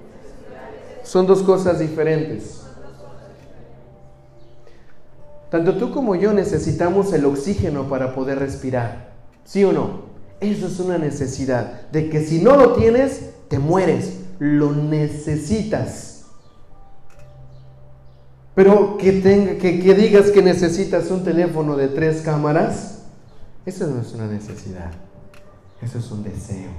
[1.11, 2.61] son dos cosas diferentes.
[5.49, 9.11] Tanto tú como yo necesitamos el oxígeno para poder respirar.
[9.43, 10.03] ¿Sí o no?
[10.39, 16.27] Eso es una necesidad, de que si no lo tienes, te mueres, lo necesitas.
[18.55, 22.99] Pero que, tenga, que, digas que necesitas un teléfono de tres cámaras,
[23.65, 24.91] eso no es una necesidad,
[25.81, 26.69] eso es un deseo.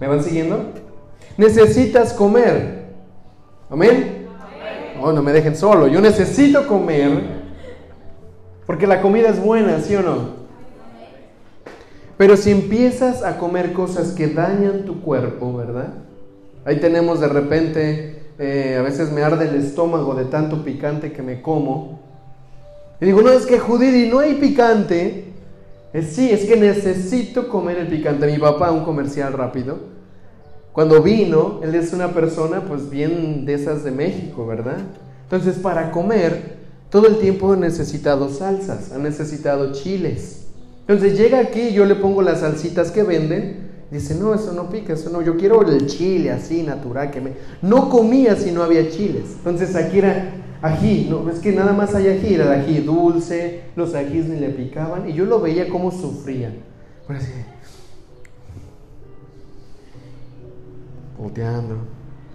[0.00, 0.91] ¿Me van siguiendo?
[1.36, 2.82] Necesitas comer.
[3.70, 4.26] ¿Amén?
[5.00, 5.88] Oh, no me dejen solo.
[5.88, 7.42] Yo necesito comer
[8.66, 10.42] porque la comida es buena, ¿sí o no?
[12.16, 15.94] Pero si empiezas a comer cosas que dañan tu cuerpo, ¿verdad?
[16.64, 21.22] Ahí tenemos de repente, eh, a veces me arde el estómago de tanto picante que
[21.22, 22.00] me como.
[23.00, 25.32] Y digo, no, es que Judidi, no hay picante.
[25.92, 28.26] Es, sí, es que necesito comer el picante.
[28.26, 29.80] Mi papá, un comercial rápido,
[30.72, 34.78] cuando vino, él es una persona pues bien de esas de México, ¿verdad?
[35.24, 36.56] Entonces para comer,
[36.88, 40.46] todo el tiempo ha necesitado salsas, ha necesitado chiles.
[40.80, 43.70] Entonces llega aquí, yo le pongo las salsitas que venden.
[43.90, 45.22] Dice, no, eso no pica, eso no.
[45.22, 47.10] Yo quiero el chile así, natural.
[47.10, 47.32] que me...
[47.60, 49.24] No comía si no había chiles.
[49.36, 50.32] Entonces aquí era
[50.62, 51.06] ají.
[51.10, 52.34] No, es que nada más hay ají.
[52.34, 55.08] Era el ají dulce, los ajís ni le picaban.
[55.08, 56.54] Y yo lo veía como sufría.
[57.06, 57.30] Pero así,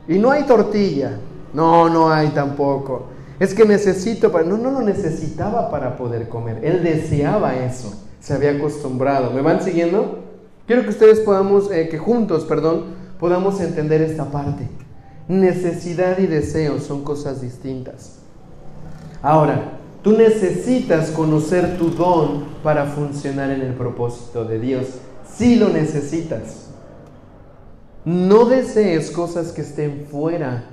[0.07, 1.19] Y no hay tortilla.
[1.53, 3.07] No, no hay tampoco.
[3.39, 4.45] Es que necesito para...
[4.45, 6.59] No, no lo necesitaba para poder comer.
[6.63, 9.31] Él deseaba eso se había acostumbrado.
[9.31, 10.19] ¿Me van siguiendo?
[10.65, 12.87] Quiero que ustedes podamos, eh, que juntos, perdón,
[13.19, 14.67] podamos entender esta parte.
[15.29, 18.19] Necesidad y deseo son cosas distintas.
[19.21, 24.87] Ahora, tú necesitas conocer tu don para funcionar en el propósito de Dios.
[25.33, 26.66] Si lo necesitas.
[28.07, 30.63] No desees cosas que estén fuera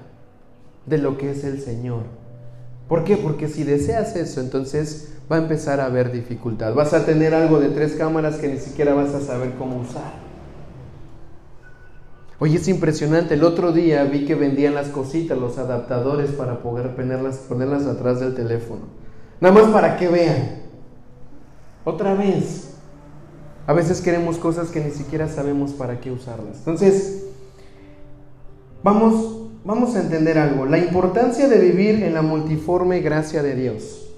[0.86, 2.04] de lo que es el Señor.
[2.86, 3.16] ¿Por qué?
[3.16, 6.74] Porque si deseas eso, entonces va a empezar a haber dificultad.
[6.74, 10.12] Vas a tener algo de tres cámaras que ni siquiera vas a saber cómo usar.
[12.38, 13.34] Oye, es impresionante.
[13.34, 18.20] El otro día vi que vendían las cositas, los adaptadores para poder ponerlas, ponerlas atrás
[18.20, 18.82] del teléfono.
[19.40, 20.62] Nada más para que vean.
[21.84, 22.74] Otra vez.
[23.66, 26.58] A veces queremos cosas que ni siquiera sabemos para qué usarlas.
[26.58, 27.23] Entonces,
[28.84, 30.66] vamos, vamos a entender algo.
[30.66, 34.08] La importancia de vivir en la multiforme gracia de Dios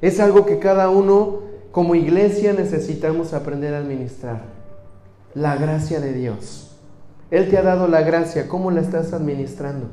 [0.00, 1.40] es algo que cada uno
[1.72, 4.42] como iglesia necesitamos aprender a administrar.
[5.34, 6.76] La gracia de Dios.
[7.30, 8.46] Él te ha dado la gracia.
[8.46, 9.86] ¿Cómo la estás administrando?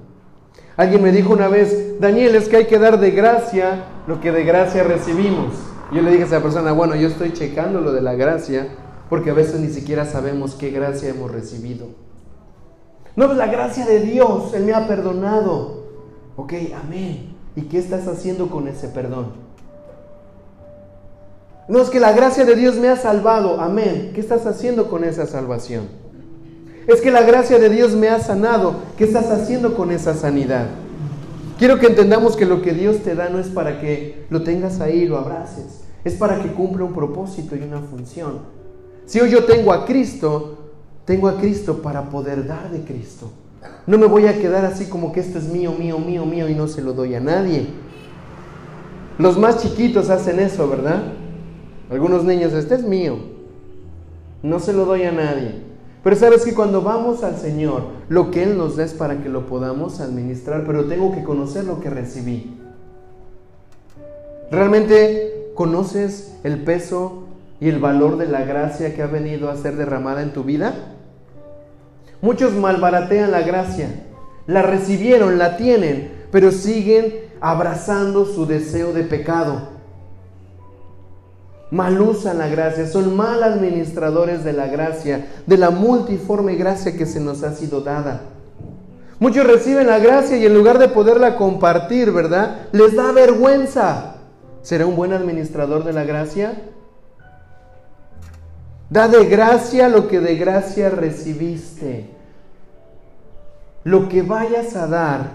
[0.76, 4.34] Alguien me dijo una vez, Daniel, es que hay que dar de gracia lo que
[4.34, 5.54] de gracia recibimos.
[5.94, 8.68] Yo le dije a esa persona, bueno, yo estoy checando lo de la gracia
[9.10, 12.09] porque a veces ni siquiera sabemos qué gracia hemos recibido.
[13.20, 15.84] No, es pues la gracia de Dios, Él me ha perdonado.
[16.38, 17.36] Ok, amén.
[17.54, 19.34] ¿Y qué estás haciendo con ese perdón?
[21.68, 23.60] No, es que la gracia de Dios me ha salvado.
[23.60, 24.12] Amén.
[24.16, 25.90] ¿Qué estás haciendo con esa salvación?
[26.88, 28.76] Es que la gracia de Dios me ha sanado.
[28.98, 30.68] ¿Qué estás haciendo con esa sanidad?
[31.58, 34.80] Quiero que entendamos que lo que Dios te da no es para que lo tengas
[34.80, 38.44] ahí lo abraces, es para que cumpla un propósito y una función.
[39.06, 40.59] Si hoy yo tengo a Cristo,
[41.10, 43.32] tengo a Cristo para poder dar de Cristo.
[43.88, 46.54] No me voy a quedar así como que esto es mío, mío, mío, mío y
[46.54, 47.66] no se lo doy a nadie.
[49.18, 51.02] Los más chiquitos hacen eso, ¿verdad?
[51.90, 53.18] Algunos niños, este es mío.
[54.44, 55.64] No se lo doy a nadie.
[56.04, 59.30] Pero sabes que cuando vamos al Señor, lo que Él nos da es para que
[59.30, 62.56] lo podamos administrar, pero tengo que conocer lo que recibí.
[64.52, 67.24] ¿Realmente conoces el peso
[67.60, 70.98] y el valor de la gracia que ha venido a ser derramada en tu vida?
[72.22, 73.88] Muchos malbaratean la gracia,
[74.48, 79.80] la recibieron, la tienen, pero siguen abrazando su deseo de pecado
[81.72, 87.06] mal usan la gracia, son mal administradores de la gracia, de la multiforme gracia que
[87.06, 88.22] se nos ha sido dada.
[89.20, 92.68] Muchos reciben la gracia y en lugar de poderla compartir, ¿verdad?
[92.72, 94.16] Les da vergüenza.
[94.62, 96.54] ¿Será un buen administrador de la gracia?
[98.90, 102.10] Da de gracia lo que de gracia recibiste.
[103.84, 105.32] Lo que vayas a dar,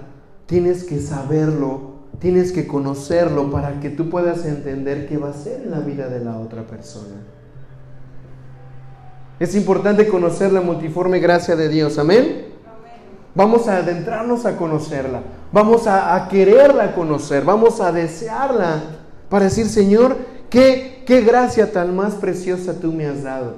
[0.47, 5.63] tienes que saberlo Tienes que conocerlo para que tú puedas entender qué va a ser
[5.63, 7.17] en la vida de la otra persona.
[9.41, 11.99] Es importante conocer la multiforme gracia de Dios.
[11.99, 12.47] Amén.
[13.35, 15.23] Vamos a adentrarnos a conocerla.
[15.53, 17.45] Vamos a, quererla conocer.
[17.45, 18.83] Vamos a desearla
[19.29, 20.17] para decir, Señor,
[20.55, 23.55] qué, gracia tan más preciosa tú me has dado.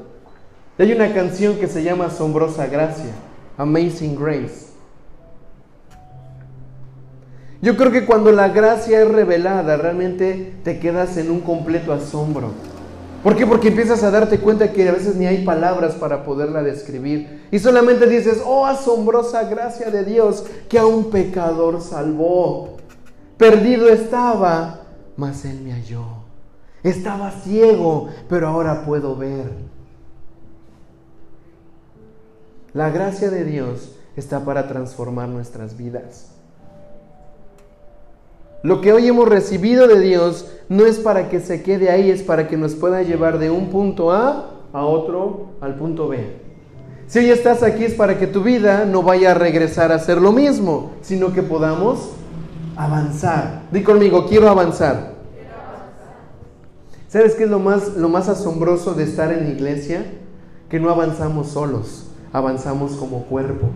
[0.78, 3.12] Hay una canción que se llama Asombrosa Gracia,
[3.56, 4.66] Amazing Grace.
[7.62, 12.52] Yo creo que cuando la gracia es revelada, realmente te quedas en un completo asombro.
[13.22, 13.46] ¿Por qué?
[13.46, 17.46] Porque empiezas a darte cuenta que a veces ni hay palabras para poderla describir.
[17.50, 22.76] Y solamente dices, oh asombrosa gracia de Dios que a un pecador salvó.
[23.36, 24.80] Perdido estaba,
[25.16, 26.15] mas Él me halló.
[26.86, 29.50] Estaba ciego, pero ahora puedo ver.
[32.72, 36.30] La gracia de Dios está para transformar nuestras vidas.
[38.62, 42.22] Lo que hoy hemos recibido de Dios no es para que se quede ahí, es
[42.22, 46.36] para que nos pueda llevar de un punto A a otro, al punto B.
[47.08, 50.22] Si hoy estás aquí es para que tu vida no vaya a regresar a ser
[50.22, 52.12] lo mismo, sino que podamos
[52.76, 53.62] avanzar.
[53.72, 55.15] Di conmigo, quiero avanzar.
[57.16, 60.04] ¿Sabes qué es lo más, lo más asombroso de estar en la iglesia?
[60.68, 63.68] Que no avanzamos solos, avanzamos como cuerpo.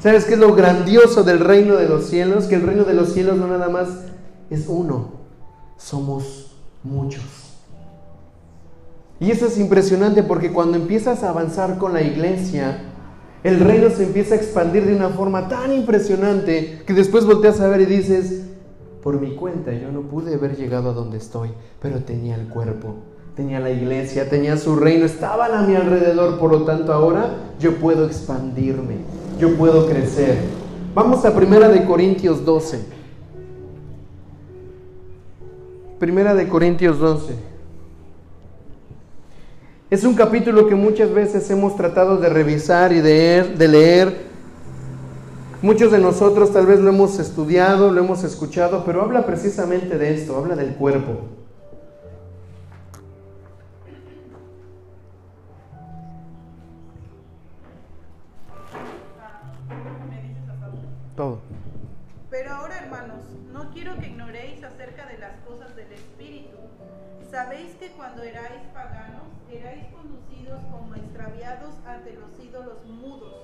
[0.00, 2.46] ¿Sabes qué es lo grandioso del reino de los cielos?
[2.46, 3.90] Que el reino de los cielos no nada más
[4.50, 5.12] es uno,
[5.76, 7.22] somos muchos.
[9.20, 12.86] Y eso es impresionante porque cuando empiezas a avanzar con la iglesia,
[13.44, 17.68] el reino se empieza a expandir de una forma tan impresionante que después volteas a
[17.68, 18.45] ver y dices,
[19.06, 22.96] por mi cuenta yo no pude haber llegado a donde estoy, pero tenía el cuerpo,
[23.36, 27.76] tenía la iglesia, tenía su reino, estaban a mi alrededor, por lo tanto ahora yo
[27.76, 28.96] puedo expandirme
[29.38, 30.38] yo puedo crecer.
[30.92, 32.80] Vamos a Primera de Corintios 12.
[36.00, 37.32] Primera de Corintios 12.
[39.88, 44.25] Es un capítulo que muchas veces hemos tratado de revisar y de leer, de leer.
[45.62, 50.14] Muchos de nosotros tal vez lo hemos estudiado, lo hemos escuchado, pero habla precisamente de
[50.14, 51.20] esto, habla del cuerpo.
[61.16, 61.38] Todo.
[62.30, 66.58] Pero ahora, hermanos, no quiero que ignoréis acerca de las cosas del Espíritu.
[67.30, 73.35] Sabéis que cuando erais paganos, erais conducidos como extraviados ante los ídolos mudos.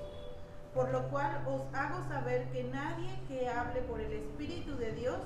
[0.73, 5.19] Por lo cual os hago saber que nadie que hable por el Espíritu de Dios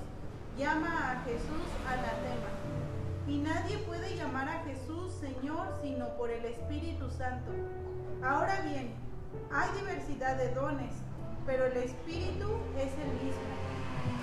[0.58, 2.50] llama a Jesús anatema,
[3.28, 7.52] Y nadie puede llamar a Jesús Señor sino por el Espíritu Santo.
[8.24, 8.93] Ahora bien,
[9.52, 10.93] hay diversidad de dones,
[11.45, 13.58] pero el Espíritu es el mismo.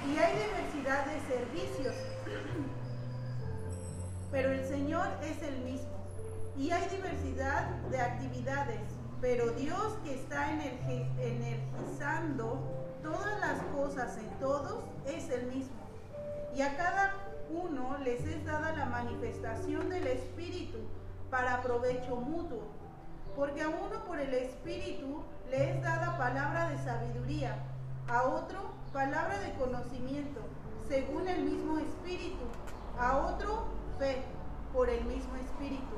[0.08, 1.94] Y hay diversidad de servicios,
[4.30, 5.94] pero el Señor es el mismo.
[6.56, 8.80] Y hay diversidad de actividades,
[9.24, 12.60] pero Dios que está energizando
[13.02, 15.80] todas las cosas en todos es el mismo.
[16.54, 17.14] Y a cada
[17.48, 20.76] uno les es dada la manifestación del Espíritu
[21.30, 22.64] para provecho mutuo.
[23.34, 27.56] Porque a uno por el Espíritu le es dada palabra de sabiduría,
[28.08, 30.42] a otro palabra de conocimiento,
[30.86, 32.44] según el mismo Espíritu,
[33.00, 33.64] a otro
[33.98, 34.22] fe,
[34.74, 35.96] por el mismo Espíritu,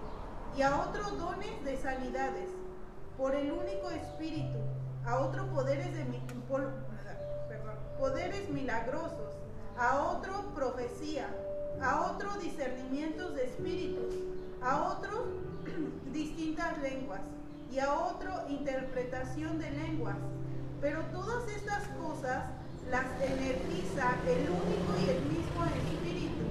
[0.56, 2.55] y a otro dones de sanidades
[3.16, 4.58] por el único espíritu,
[5.06, 6.04] a otro poderes, de,
[7.98, 9.34] poderes milagrosos,
[9.78, 11.28] a otro profecía,
[11.80, 14.14] a otro discernimientos de espíritus,
[14.62, 15.26] a otro
[16.12, 17.20] distintas lenguas
[17.72, 20.16] y a otro interpretación de lenguas.
[20.80, 22.44] Pero todas estas cosas
[22.90, 26.44] las energiza el único y el mismo espíritu,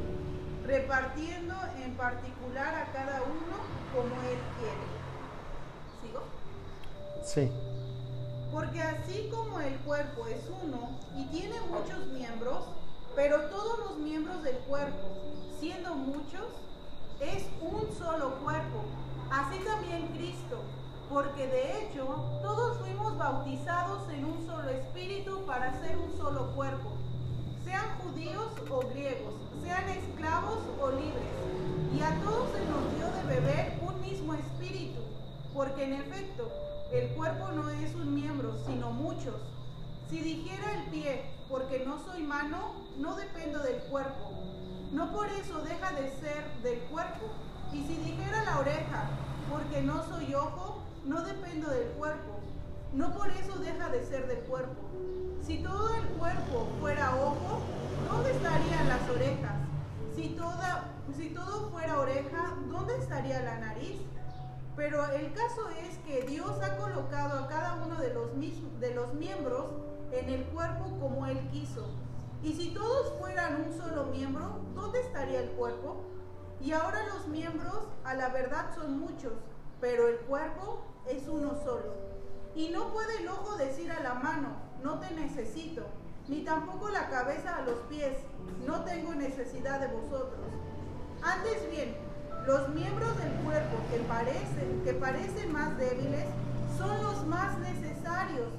[0.66, 3.58] repartiendo en particular a cada uno
[3.94, 4.95] como él quiere.
[7.26, 7.50] Sí.
[8.52, 12.64] Porque así como el cuerpo es uno y tiene muchos miembros,
[13.16, 15.08] pero todos los miembros del cuerpo,
[15.60, 16.46] siendo muchos,
[17.20, 18.84] es un solo cuerpo.
[19.32, 20.60] Así también Cristo,
[21.12, 22.06] porque de hecho
[22.44, 26.92] todos fuimos bautizados en un solo espíritu para ser un solo cuerpo,
[27.66, 31.34] sean judíos o griegos, sean esclavos o libres,
[31.98, 35.02] y a todos se nos dio de beber un mismo espíritu,
[35.54, 36.52] porque en efecto,
[36.98, 39.36] el cuerpo no es un miembro, sino muchos.
[40.10, 44.32] Si dijera el pie, porque no soy mano, no dependo del cuerpo.
[44.92, 47.28] No por eso deja de ser del cuerpo.
[47.74, 49.10] Y si dijera la oreja,
[49.52, 52.40] porque no soy ojo, no dependo del cuerpo.
[52.94, 54.82] No por eso deja de ser del cuerpo.
[55.46, 57.60] Si todo el cuerpo fuera ojo,
[58.10, 59.56] ¿dónde estarían las orejas?
[60.16, 60.86] Si, toda,
[61.18, 64.00] si todo fuera oreja, ¿dónde estaría la nariz?
[64.76, 68.30] Pero el caso es que Dios ha colocado a cada uno de los,
[68.80, 69.66] de los miembros
[70.12, 71.88] en el cuerpo como Él quiso.
[72.44, 76.04] Y si todos fueran un solo miembro, ¿dónde estaría el cuerpo?
[76.60, 79.34] Y ahora los miembros a la verdad son muchos,
[79.80, 81.94] pero el cuerpo es uno solo.
[82.54, 84.50] Y no puede el ojo decir a la mano,
[84.84, 85.86] no te necesito,
[86.28, 88.18] ni tampoco la cabeza a los pies,
[88.66, 90.46] no tengo necesidad de vosotros.
[91.22, 91.96] Antes bien,
[92.46, 96.26] los miembros del cuerpo que parecen, que parecen más débiles
[96.78, 98.50] son los más necesarios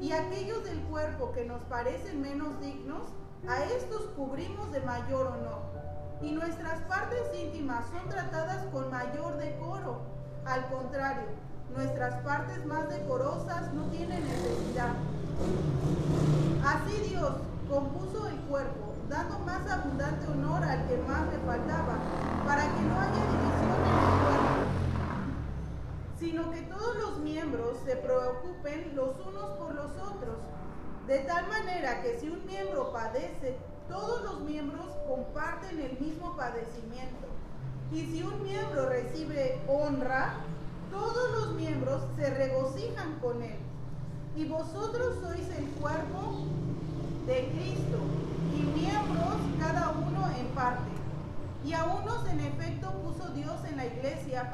[0.00, 3.02] y aquellos del cuerpo que nos parecen menos dignos,
[3.48, 5.62] a estos cubrimos de mayor honor.
[6.20, 10.00] Y nuestras partes íntimas son tratadas con mayor decoro.
[10.44, 11.28] Al contrario,
[11.74, 14.92] nuestras partes más decorosas no tienen necesidad.
[16.64, 17.32] Así Dios
[17.68, 21.98] compuso el cuerpo dando más abundante honor al que más le faltaba,
[22.46, 24.62] para que no haya división en el cuerpo,
[26.18, 30.38] sino que todos los miembros se preocupen los unos por los otros,
[31.06, 33.58] de tal manera que si un miembro padece,
[33.88, 37.26] todos los miembros comparten el mismo padecimiento.
[37.92, 40.36] Y si un miembro recibe honra,
[40.90, 43.58] todos los miembros se regocijan con él.
[44.34, 46.46] Y vosotros sois el cuerpo
[47.26, 47.98] de Cristo
[48.56, 50.90] y miembros cada uno en parte.
[51.64, 54.50] Y a unos en efecto puso Dios en la iglesia,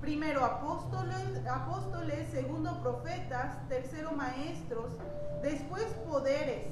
[0.00, 4.90] primero apóstoles, apóstoles, segundo profetas, tercero maestros,
[5.42, 6.66] después poderes,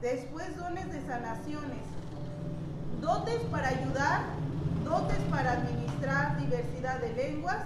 [0.00, 1.84] después dones de sanaciones,
[3.00, 4.22] dotes para ayudar,
[4.84, 7.62] dotes para administrar diversidad de lenguas.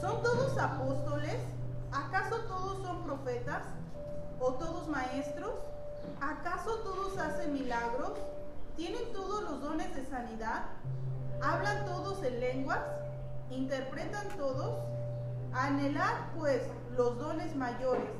[0.00, 1.36] ¿Son todos apóstoles?
[1.92, 3.62] ¿Acaso todos son profetas?
[4.40, 5.52] ¿O todos maestros?
[6.20, 8.12] ¿Acaso todos hacen milagros?
[8.76, 10.64] ¿Tienen todos los dones de sanidad?
[11.42, 12.80] ¿Hablan todos en lenguas?
[13.50, 14.78] ¿Interpretan todos?
[15.52, 16.62] Anhelad pues
[16.96, 18.10] los dones mayores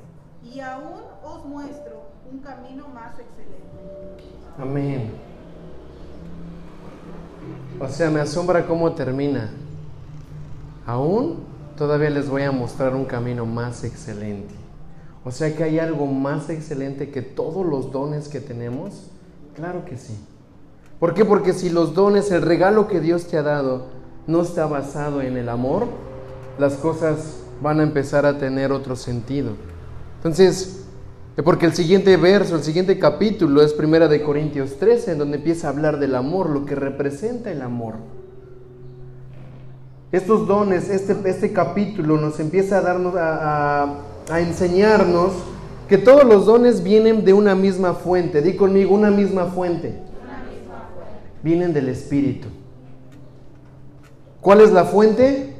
[0.43, 4.23] y aún os muestro un camino más excelente.
[4.59, 5.11] Amén.
[7.79, 9.51] O sea, me asombra cómo termina.
[10.85, 11.45] Aún
[11.77, 14.55] todavía les voy a mostrar un camino más excelente.
[15.27, 19.11] O sea que hay algo más excelente que todos los dones que tenemos.
[19.57, 20.17] Claro que sí.
[21.01, 21.25] ¿Por qué?
[21.25, 23.87] Porque si los dones, el regalo que Dios te ha dado,
[24.25, 25.87] no está basado en el amor,
[26.57, 29.51] las cosas van a empezar a tener otro sentido.
[30.15, 30.85] Entonces,
[31.43, 35.67] porque el siguiente verso, el siguiente capítulo es Primera de Corintios 13, en donde empieza
[35.67, 37.95] a hablar del amor, lo que representa el amor.
[40.13, 45.31] estos dones, este, este capítulo nos empieza a darnos, a, a enseñarnos
[45.87, 48.41] que todos los dones vienen de una misma fuente.
[48.41, 49.93] Di conmigo, una misma fuente.
[51.43, 52.47] Vienen del Espíritu.
[54.41, 55.53] ¿Cuál es la fuente?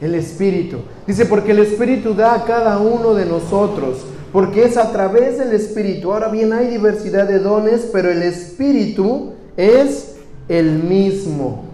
[0.00, 0.78] El Espíritu.
[1.06, 3.98] Dice, porque el Espíritu da a cada uno de nosotros,
[4.32, 6.12] porque es a través del Espíritu.
[6.12, 10.16] Ahora bien, hay diversidad de dones, pero el Espíritu es
[10.48, 11.64] el mismo.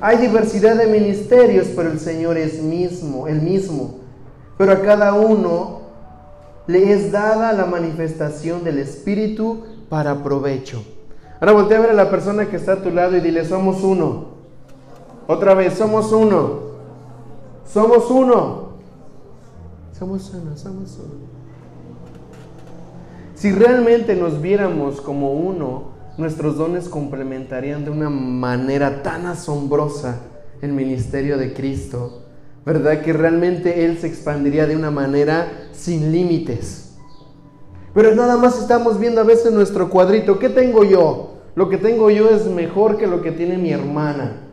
[0.00, 4.01] Hay diversidad de ministerios, pero el Señor es mismo, el mismo.
[4.62, 5.80] Pero a cada uno
[6.68, 10.84] le es dada la manifestación del Espíritu para provecho.
[11.40, 13.82] Ahora voltea a ver a la persona que está a tu lado y dile, somos
[13.82, 14.26] uno.
[15.26, 16.60] Otra vez, somos uno.
[17.66, 18.68] Somos uno.
[19.98, 21.24] Somos uno, somos uno.
[23.34, 25.86] Si realmente nos viéramos como uno,
[26.18, 30.20] nuestros dones complementarían de una manera tan asombrosa
[30.60, 32.21] el ministerio de Cristo
[32.64, 33.02] ¿verdad?
[33.02, 36.96] Que realmente Él se expandiría de una manera sin límites.
[37.94, 40.38] Pero nada más estamos viendo a veces nuestro cuadrito.
[40.38, 41.34] ¿Qué tengo yo?
[41.54, 44.48] Lo que tengo yo es mejor que lo que tiene mi hermana.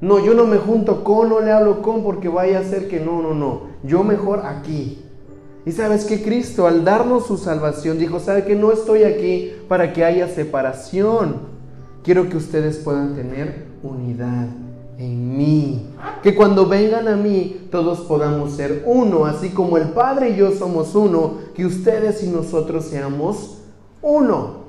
[0.00, 3.00] No, yo no me junto con, no le hablo con porque vaya a ser que
[3.00, 3.62] no, no, no.
[3.82, 5.02] Yo mejor aquí.
[5.64, 9.94] Y sabes que Cristo al darnos su salvación dijo, sabe que no estoy aquí para
[9.94, 11.54] que haya separación.
[12.02, 14.48] Quiero que ustedes puedan tener unidad
[14.98, 15.90] en mí.
[16.22, 20.52] Que cuando vengan a mí todos podamos ser uno, así como el Padre y yo
[20.52, 23.58] somos uno, que ustedes y nosotros seamos
[24.02, 24.64] uno.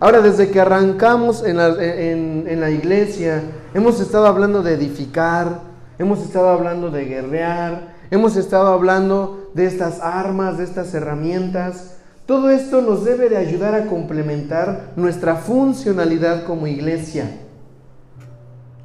[0.00, 3.42] Ahora, desde que arrancamos en la, iglesia,
[3.74, 5.62] hemos estado hablando de edificar,
[5.98, 11.96] hemos estado hablando de guerrear, hemos estado hablando de estas armas, de estas herramientas.
[12.26, 17.47] Todo esto nos debe de ayudar a complementar nuestra funcionalidad como iglesia.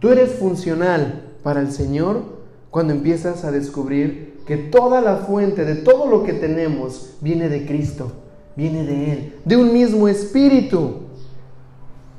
[0.03, 2.23] Tú eres funcional para el Señor
[2.69, 7.65] cuando empiezas a descubrir que toda la fuente de todo lo que tenemos viene de
[7.65, 8.11] Cristo,
[8.57, 11.03] viene de Él, de un mismo espíritu,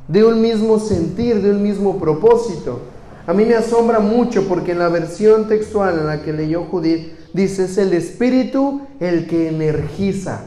[0.08, 2.80] de un mismo sentir, de un mismo propósito.
[3.26, 7.12] A mí me asombra mucho porque en la versión textual en la que leyó Judith
[7.34, 10.46] dice es el espíritu el que energiza.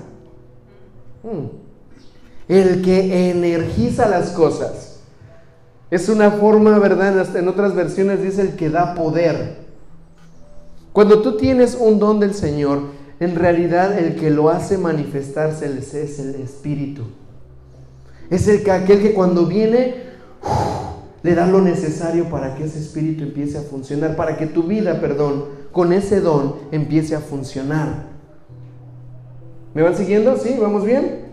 [1.22, 1.50] Hmm.
[2.48, 4.87] El que energiza las cosas.
[5.90, 7.36] Es una forma, ¿verdad?
[7.36, 9.58] En otras versiones dice el que da poder.
[10.92, 12.82] Cuando tú tienes un don del Señor,
[13.20, 17.04] en realidad el que lo hace manifestarse es el Espíritu.
[18.30, 20.08] Es el que, aquel que cuando viene
[21.24, 25.00] le da lo necesario para que ese Espíritu empiece a funcionar, para que tu vida,
[25.00, 28.08] perdón, con ese don empiece a funcionar.
[29.74, 30.38] ¿Me van siguiendo?
[30.38, 30.58] ¿Sí?
[30.60, 31.28] ¿Vamos bien?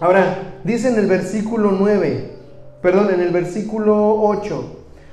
[0.00, 2.37] Ahora, dice en el versículo 9,
[2.82, 4.64] perdón, en el versículo 8,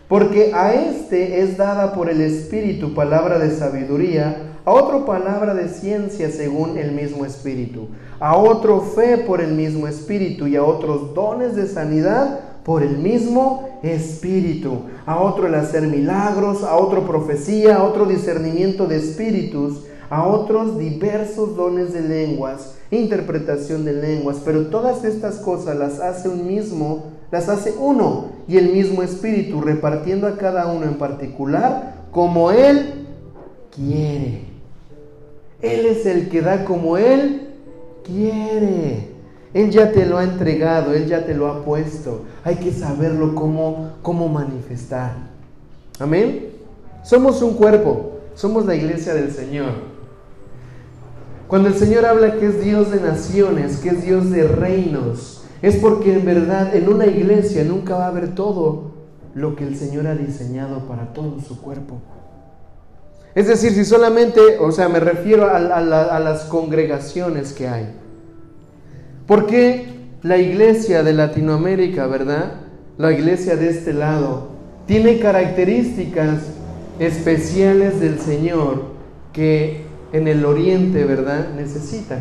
[0.07, 5.69] porque a este es dada por el Espíritu palabra de sabiduría, a otro palabra de
[5.69, 7.89] ciencia según el mismo Espíritu,
[8.19, 12.97] a otro fe por el mismo Espíritu y a otros dones de sanidad por el
[12.97, 19.83] mismo Espíritu, a otro el hacer milagros, a otro profecía, a otro discernimiento de espíritus,
[20.09, 26.29] a otros diversos dones de lenguas, interpretación de lenguas, pero todas estas cosas las hace
[26.29, 32.05] un mismo las hace uno y el mismo Espíritu, repartiendo a cada uno en particular
[32.09, 33.07] como Él
[33.75, 34.45] quiere.
[35.61, 37.49] Él es el que da como Él
[38.05, 39.09] quiere.
[39.53, 42.21] Él ya te lo ha entregado, Él ya te lo ha puesto.
[42.45, 45.11] Hay que saberlo cómo, cómo manifestar.
[45.99, 46.51] Amén.
[47.03, 49.73] Somos un cuerpo, somos la iglesia del Señor.
[51.49, 55.77] Cuando el Señor habla que es Dios de naciones, que es Dios de reinos, es
[55.77, 58.93] porque en verdad en una iglesia nunca va a haber todo
[59.33, 61.99] lo que el Señor ha diseñado para todo su cuerpo.
[63.35, 67.93] Es decir, si solamente, o sea, me refiero a, las congregaciones que hay.
[69.27, 69.87] Porque
[70.21, 72.53] la iglesia de Latinoamérica, verdad?
[72.97, 74.47] La iglesia de este lado
[74.85, 76.43] tiene características
[76.99, 78.83] especiales del Señor
[79.33, 79.83] que
[80.13, 81.49] en el oriente, ¿verdad?
[81.57, 82.19] Necesitan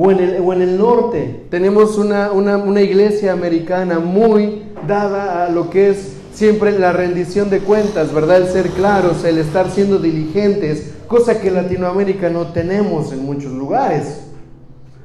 [0.00, 1.46] o en el, o en el norte.
[1.50, 7.58] Tenemos una, una, iglesia americana muy dada a lo que es siempre la rendición de
[7.58, 8.42] cuentas, ¿verdad?
[8.42, 14.20] El ser claros, el estar siendo diligentes, cosa que Latinoamérica no tenemos en muchos lugares.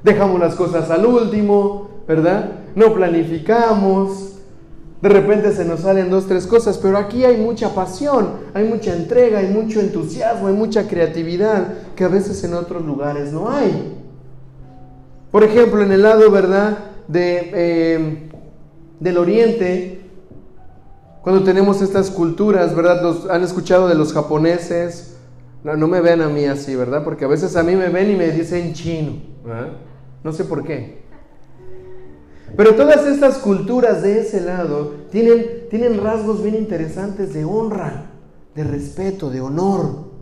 [0.03, 2.51] Dejamos las cosas al último, ¿verdad?
[2.75, 4.29] No planificamos.
[5.01, 8.95] De repente se nos salen dos, tres cosas, pero aquí hay mucha pasión, hay mucha
[8.95, 14.03] entrega, hay mucho entusiasmo, hay mucha creatividad que a veces en otros lugares no hay.
[15.34, 16.77] Por ejemplo, en el lado, ¿verdad?,
[17.07, 18.29] de, eh,
[18.99, 19.99] del oriente,
[21.23, 23.01] Cuando tenemos estas culturas, ¿verdad?
[23.01, 25.15] Los, han escuchado de los japoneses.
[25.63, 27.03] No, me ven a mí así, ¿verdad?
[27.03, 29.13] Porque a veces a mí me ven y me dicen chino.
[30.23, 31.01] No sé por qué.
[32.55, 38.11] Pero todas estas culturas de ese lado tienen, tienen rasgos bien interesantes de honra,
[38.53, 40.12] de respeto, de honor.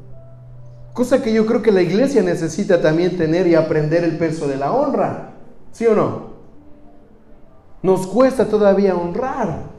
[0.94, 4.58] Cosa que yo creo que la iglesia necesita también tener y aprender el peso de
[4.58, 5.34] la honra.
[5.72, 6.32] ¿Sí o no?
[7.82, 9.72] Nos cuesta todavía honrar.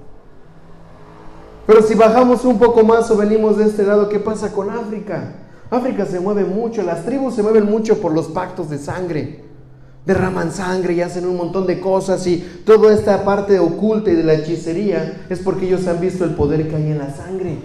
[1.67, 5.35] Pero si bajamos un poco más o venimos de este lado, ¿qué pasa con África?
[5.71, 9.45] África se mueve mucho, las tribus se mueven mucho por los pactos de sangre.
[10.05, 14.25] Derraman sangre y hacen un montón de cosas y toda esta parte oculta y de
[14.25, 17.59] la hechicería es porque ellos han visto el poder que hay en la sangre.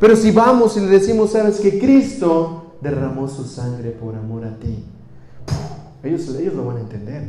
[0.00, 4.56] Pero si vamos y le decimos, sabes que Cristo derramó su sangre por amor a
[4.56, 4.82] ti,
[6.02, 7.24] ellos, ellos lo van a entender.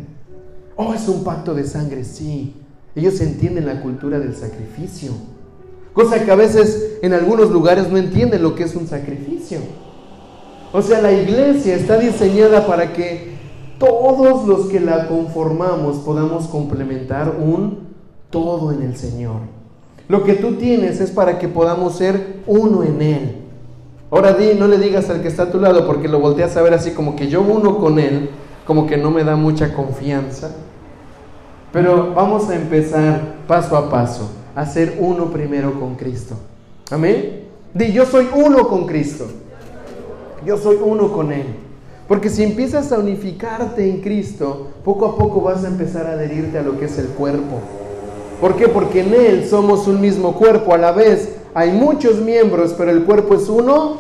[0.78, 2.56] Oh, es un pacto de sangre, sí.
[2.96, 5.12] Ellos entienden la cultura del sacrificio.
[5.94, 9.60] Cosa que a veces en algunos lugares no entienden lo que es un sacrificio.
[10.72, 13.36] O sea, la iglesia está diseñada para que
[13.78, 17.90] todos los que la conformamos podamos complementar un
[18.30, 19.61] todo en el Señor.
[20.12, 23.36] Lo que tú tienes es para que podamos ser uno en Él.
[24.12, 26.62] Ahora di, no le digas al que está a tu lado porque lo volteas a
[26.62, 28.30] ver así como que yo uno con Él,
[28.68, 30.52] como que no me da mucha confianza.
[31.72, 36.36] Pero vamos a empezar paso a paso, a ser uno primero con Cristo.
[36.90, 37.44] Amén.
[37.74, 39.28] Di, yo soy uno con Cristo.
[40.46, 41.46] Yo soy uno con Él.
[42.10, 46.58] Porque si empiezas a unificarte en Cristo, poco a poco vas a empezar a adherirte
[46.58, 47.62] a lo que es el cuerpo.
[48.42, 48.68] ¿Por qué?
[48.68, 51.38] Porque en Él somos un mismo cuerpo a la vez.
[51.54, 53.98] Hay muchos miembros, pero el cuerpo es uno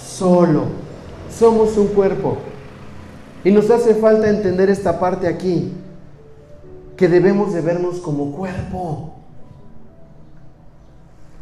[0.00, 0.66] solo.
[1.36, 2.36] Somos un cuerpo.
[3.42, 5.72] Y nos hace falta entender esta parte aquí,
[6.96, 9.14] que debemos de vernos como cuerpo.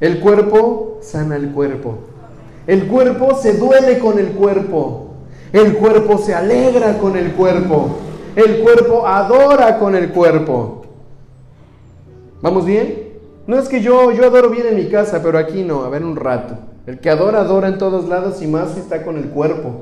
[0.01, 1.99] El cuerpo sana el cuerpo.
[2.67, 5.09] El cuerpo se duele con el cuerpo.
[5.53, 7.97] El cuerpo se alegra con el cuerpo.
[8.35, 10.80] El cuerpo adora con el cuerpo.
[12.43, 13.11] ¿Vamos bien?
[13.47, 16.05] No es que yo, yo adoro bien en mi casa, pero aquí no, a ver
[16.05, 16.55] un rato.
[16.87, 19.73] El que adora, adora en todos lados y más si está con el cuerpo.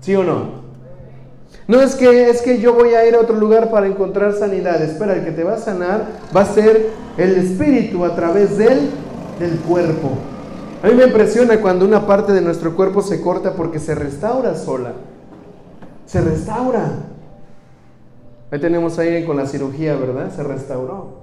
[0.00, 0.60] ¿Sí o no?
[1.68, 4.82] No es que, es que yo voy a ir a otro lugar para encontrar sanidad.
[4.82, 8.90] Espera, el que te va a sanar va a ser el espíritu a través del,
[9.38, 10.10] del cuerpo.
[10.82, 14.56] A mí me impresiona cuando una parte de nuestro cuerpo se corta porque se restaura
[14.56, 14.92] sola.
[16.06, 16.90] Se restaura.
[18.50, 20.34] Ahí tenemos a alguien con la cirugía, ¿verdad?
[20.34, 21.19] Se restauró.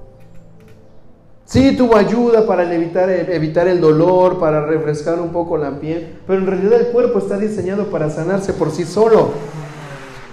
[1.47, 6.39] Sí, tuvo ayuda para evitar, evitar el dolor, para refrescar un poco la piel, pero
[6.39, 9.29] en realidad el cuerpo está diseñado para sanarse por sí solo.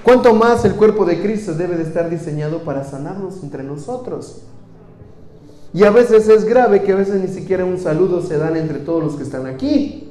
[0.02, 4.42] ¿Cuánto más el cuerpo de Cristo debe de estar diseñado para sanarnos entre nosotros?
[5.72, 8.80] Y a veces es grave que a veces ni siquiera un saludo se dan entre
[8.80, 10.10] todos los que están aquí.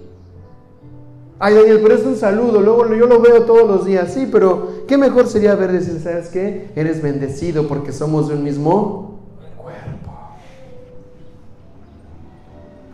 [1.38, 4.86] Ay, Daniel, pero es un saludo, luego yo lo veo todos los días, sí, pero
[4.88, 6.72] qué mejor sería ver decir, ¿sabes qué?
[6.78, 9.13] Eres bendecido porque somos de un mismo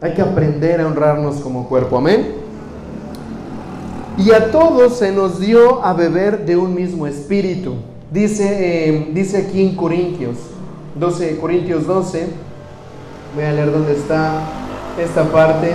[0.01, 2.35] Hay que aprender a honrarnos como cuerpo, amén.
[4.17, 7.75] Y a todos se nos dio a beber de un mismo espíritu.
[8.11, 8.47] Dice,
[8.89, 10.37] eh, dice aquí en Corintios,
[10.95, 12.27] 12, Corintios 12,
[13.35, 14.41] voy a leer dónde está
[14.97, 15.73] esta parte.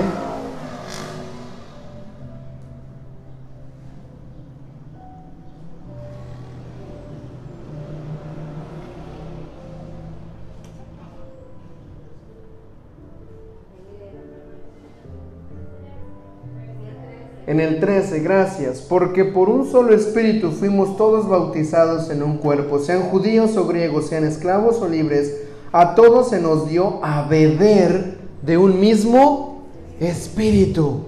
[17.46, 22.78] En el 13, gracias, porque por un solo espíritu fuimos todos bautizados en un cuerpo,
[22.78, 28.18] sean judíos o griegos, sean esclavos o libres, a todos se nos dio a beber
[28.40, 29.64] de un mismo
[30.00, 31.00] espíritu.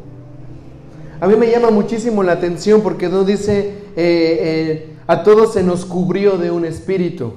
[1.20, 5.62] A mí me llama muchísimo la atención porque no dice eh, eh, a todos se
[5.62, 7.32] nos cubrió de un espíritu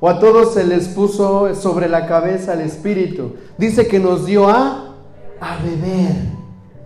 [0.00, 3.36] o a todos se les puso sobre la cabeza el espíritu.
[3.56, 4.94] Dice que nos dio a,
[5.40, 6.16] a beber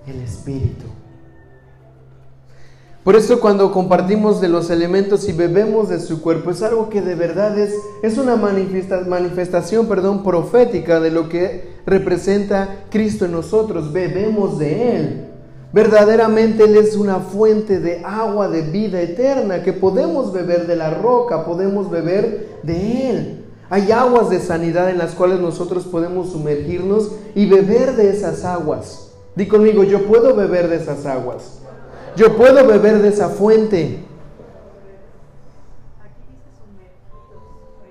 [0.06, 0.89] el espíritu.
[3.04, 7.00] Por eso cuando compartimos de los elementos y bebemos de su cuerpo, es algo que
[7.00, 7.72] de verdad es,
[8.02, 13.90] es una manifestación perdón, profética de lo que representa Cristo en nosotros.
[13.90, 15.26] Bebemos de Él.
[15.72, 20.90] Verdaderamente Él es una fuente de agua de vida eterna que podemos beber de la
[20.90, 23.44] roca, podemos beber de Él.
[23.70, 29.12] Hay aguas de sanidad en las cuales nosotros podemos sumergirnos y beber de esas aguas.
[29.36, 31.59] Di conmigo, yo puedo beber de esas aguas.
[32.16, 34.04] Yo puedo beber de esa fuente.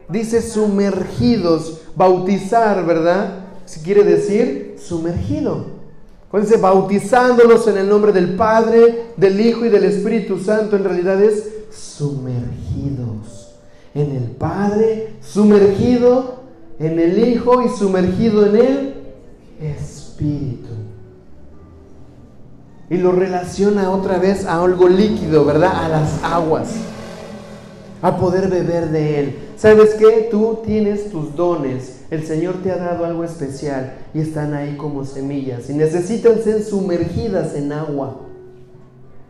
[0.08, 3.46] Dice sumergidos, bautizar, ¿verdad?
[3.84, 5.66] quiere decir sumergido.
[6.32, 10.84] Cuando dice bautizándolos en el nombre del Padre, del Hijo y del Espíritu Santo, en
[10.84, 13.56] realidad es sumergidos
[13.94, 16.40] en el Padre, sumergido
[16.80, 18.94] en el Hijo y sumergido en el
[19.60, 20.59] Espíritu.
[22.90, 25.86] Y lo relaciona otra vez a algo líquido, ¿verdad?
[25.86, 26.76] A las aguas
[28.02, 29.40] a poder beber de Él.
[29.58, 30.28] ¿Sabes qué?
[30.32, 32.06] Tú tienes tus dones.
[32.10, 36.64] El Señor te ha dado algo especial y están ahí como semillas y necesitan ser
[36.64, 38.22] sumergidas en agua,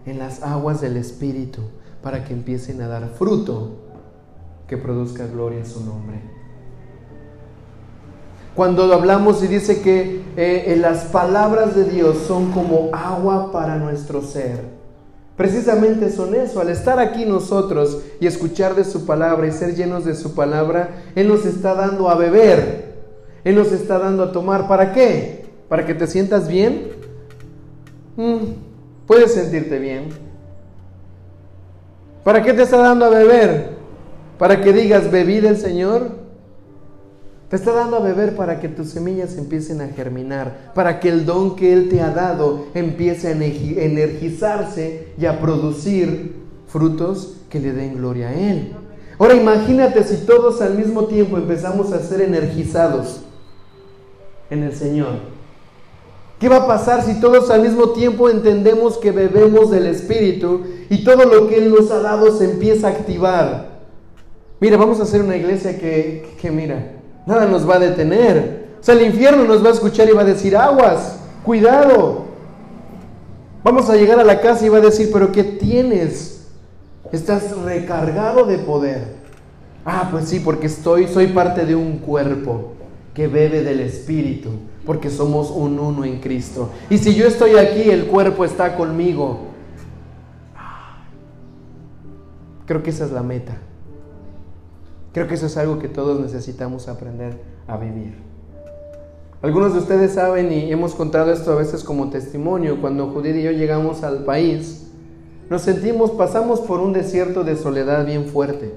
[0.05, 1.61] en las aguas del Espíritu,
[2.01, 3.71] para que empiecen a dar fruto
[4.67, 6.21] que produzca gloria en su nombre.
[8.59, 14.21] Cuando hablamos y dice que eh, las palabras de Dios son como agua para nuestro
[14.21, 14.59] ser
[15.37, 16.59] precisamente son eso.
[16.59, 21.05] Al estar aquí nosotros y escuchar de su palabra y ser llenos de su palabra,
[21.15, 22.95] Él nos está dando a beber.
[23.45, 24.67] Él nos está dando a tomar.
[24.67, 25.45] ¿Para qué?
[25.69, 26.89] ¿Para que te sientas bien?
[28.17, 28.39] Mm,
[29.07, 30.09] puedes sentirte bien.
[32.25, 33.69] ¿Para qué te está dando a beber?
[34.37, 36.27] ¿Para que digas, bebí del Señor?
[37.49, 41.25] Te está dando a beber para que tus semillas empiecen a germinar, para que el
[41.25, 46.35] don que Él te ha dado empiece a energizarse y a producir
[46.67, 48.73] frutos que le den gloria a Él.
[49.17, 53.21] Ahora imagínate si todos al mismo tiempo empezamos a ser energizados
[54.51, 55.39] en el Señor.
[56.39, 61.03] ¿Qué va a pasar si todos al mismo tiempo entendemos que bebemos del Espíritu y
[61.03, 63.69] todo lo que Él nos ha dado se empieza a activar?
[64.59, 66.98] Mira, vamos a hacer una iglesia que, que mira,
[67.29, 68.69] Nada nos va a detener.
[68.81, 72.25] O sea, el infierno nos va a escuchar y va a decir, aguas, cuidado.
[73.63, 76.47] Vamos a llegar a la casa y va a decir, pero ¿qué tienes?
[77.11, 79.13] Estás recargado de poder.
[79.85, 82.73] Ah, pues sí, porque estoy, soy parte de un cuerpo
[83.13, 84.49] que bebe del Espíritu,
[84.83, 86.71] porque somos un uno en Cristo.
[86.89, 89.49] Y si yo estoy aquí, el cuerpo está conmigo.
[92.65, 93.55] Creo que esa es la meta.
[95.13, 97.37] Creo que eso es algo que todos necesitamos aprender
[97.67, 98.29] a vivir.
[99.41, 103.43] Algunos de ustedes saben y hemos contado esto a veces como testimonio, cuando Judith y
[103.43, 104.91] yo llegamos al país,
[105.49, 108.71] nos sentimos, pasamos por un desierto de soledad bien fuerte,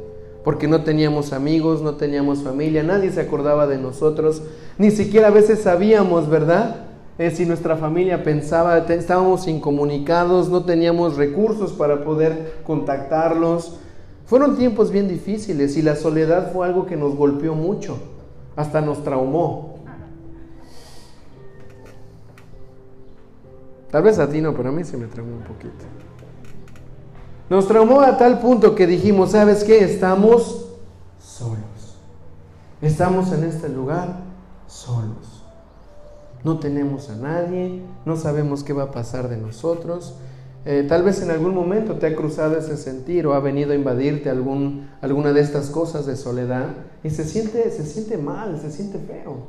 [0.44, 4.42] porque no teníamos amigos, no teníamos familia, nadie se acordaba de nosotros,
[4.78, 6.76] ni siquiera a veces sabíamos, ¿verdad?
[7.18, 13.78] Eh, si nuestra familia pensaba, estábamos incomunicados, no teníamos recursos para poder contactarlos.
[14.32, 17.98] Fueron tiempos bien difíciles y la soledad fue algo que nos golpeó mucho,
[18.56, 19.74] hasta nos traumó.
[23.90, 25.84] Tal vez a ti no, pero a mí se me traumó un poquito.
[27.50, 29.84] Nos traumó a tal punto que dijimos, ¿sabes qué?
[29.84, 30.66] Estamos
[31.18, 31.98] solos.
[32.80, 34.16] Estamos en este lugar
[34.66, 35.44] solos.
[36.42, 40.14] No tenemos a nadie, no sabemos qué va a pasar de nosotros.
[40.64, 43.74] Eh, tal vez en algún momento te ha cruzado ese sentir o ha venido a
[43.74, 46.66] invadirte algún, alguna de estas cosas de soledad
[47.02, 49.48] y se siente, se siente mal, se siente feo.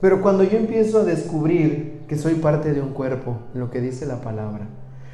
[0.00, 4.04] Pero cuando yo empiezo a descubrir que soy parte de un cuerpo, lo que dice
[4.04, 4.66] la palabra,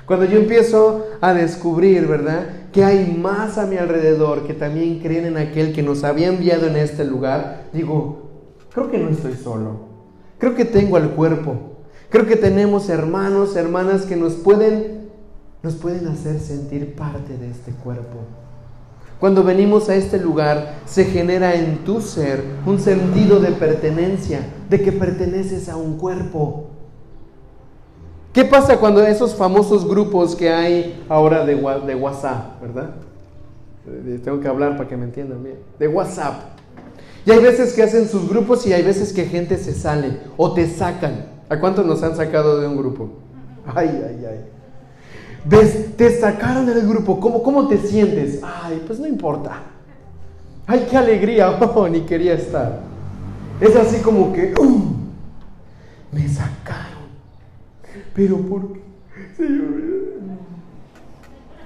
[0.07, 2.47] cuando yo empiezo a descubrir, ¿verdad?
[2.73, 6.67] Que hay más a mi alrededor que también creen en aquel que nos había enviado
[6.67, 8.31] en este lugar, digo,
[8.73, 9.89] creo que no estoy solo.
[10.39, 11.78] Creo que tengo al cuerpo.
[12.11, 15.11] Creo que tenemos hermanos, hermanas que nos pueden,
[15.63, 18.19] nos pueden hacer sentir parte de este cuerpo.
[19.21, 24.41] Cuando venimos a este lugar, se genera en tu ser un sentido de pertenencia,
[24.71, 26.69] de que perteneces a un cuerpo.
[28.33, 32.95] ¿Qué pasa cuando esos famosos grupos que hay ahora de, de WhatsApp, verdad?
[34.23, 35.57] Tengo que hablar para que me entiendan bien.
[35.79, 36.43] De WhatsApp.
[37.27, 40.55] Y hay veces que hacen sus grupos y hay veces que gente se sale o
[40.55, 41.38] te sacan.
[41.49, 43.09] ¿A cuántos nos han sacado de un grupo?
[43.75, 44.41] Ay, ay, ay.
[45.45, 45.97] ¿Ves?
[45.97, 47.19] Te sacaron del grupo.
[47.19, 48.41] ¿Cómo, ¿Cómo te sientes?
[48.43, 49.63] Ay, pues no importa.
[50.67, 51.59] Ay, qué alegría.
[51.75, 52.81] Oh, ni quería estar.
[53.61, 54.83] Es así como que, uh,
[56.13, 57.09] me sacaron.
[58.15, 58.81] Pero ¿por qué?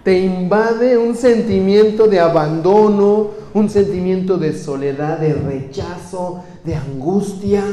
[0.05, 7.65] Te invade un sentimiento de abandono, un sentimiento de soledad, de rechazo, de angustia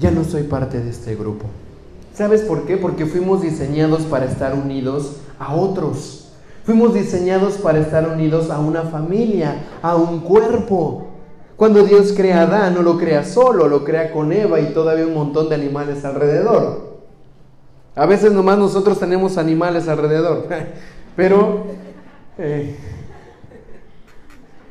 [0.00, 1.44] ya no soy parte de este grupo.
[2.14, 2.76] ¿Sabes por qué?
[2.76, 6.32] Porque fuimos diseñados para estar unidos a otros.
[6.64, 11.06] Fuimos diseñados para estar unidos a una familia, a un cuerpo.
[11.56, 15.06] Cuando Dios crea a Adán, no lo crea solo, lo crea con Eva y todavía
[15.06, 17.00] un montón de animales alrededor.
[17.94, 20.46] A veces nomás nosotros tenemos animales alrededor,
[21.16, 21.64] pero,
[22.38, 22.76] eh,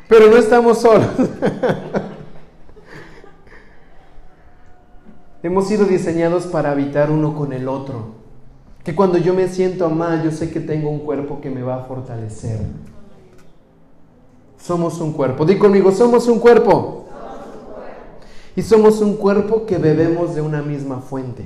[0.07, 1.07] pero no estamos solos.
[5.41, 8.19] Hemos sido diseñados para habitar uno con el otro.
[8.83, 11.75] Que cuando yo me siento mal, yo sé que tengo un cuerpo que me va
[11.75, 12.59] a fortalecer.
[14.57, 15.45] Somos un cuerpo.
[15.45, 17.05] Di conmigo, somos un cuerpo.
[18.55, 21.45] Y somos un cuerpo que bebemos de una misma fuente,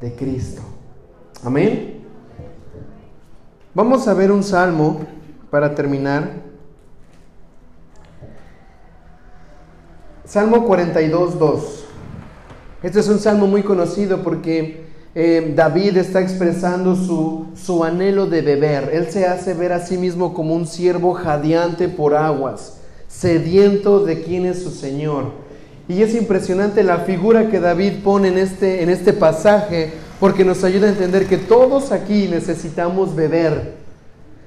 [0.00, 0.62] de Cristo.
[1.44, 2.04] Amén.
[3.72, 5.00] Vamos a ver un salmo
[5.50, 6.30] para terminar.
[10.24, 11.85] Salmo 42, 2.
[12.82, 18.42] Este es un salmo muy conocido porque eh, David está expresando su, su anhelo de
[18.42, 18.90] beber.
[18.92, 24.22] Él se hace ver a sí mismo como un siervo jadeante por aguas, sediento de
[24.22, 25.46] quién es su Señor.
[25.88, 30.64] Y es impresionante la figura que David pone en este, en este pasaje porque nos
[30.64, 33.74] ayuda a entender que todos aquí necesitamos beber.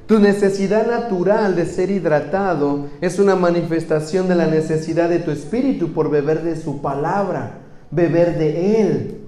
[0.05, 5.93] Tu necesidad natural de ser hidratado es una manifestación de la necesidad de tu espíritu
[5.93, 7.59] por beber de su palabra,
[7.91, 9.19] beber de Él.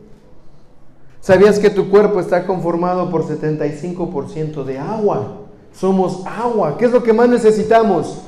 [1.22, 5.38] ¿Sabías que tu cuerpo está conformado por 75% de agua?
[5.74, 6.78] Somos agua.
[6.78, 8.22] ¿Qué es lo que más necesitamos?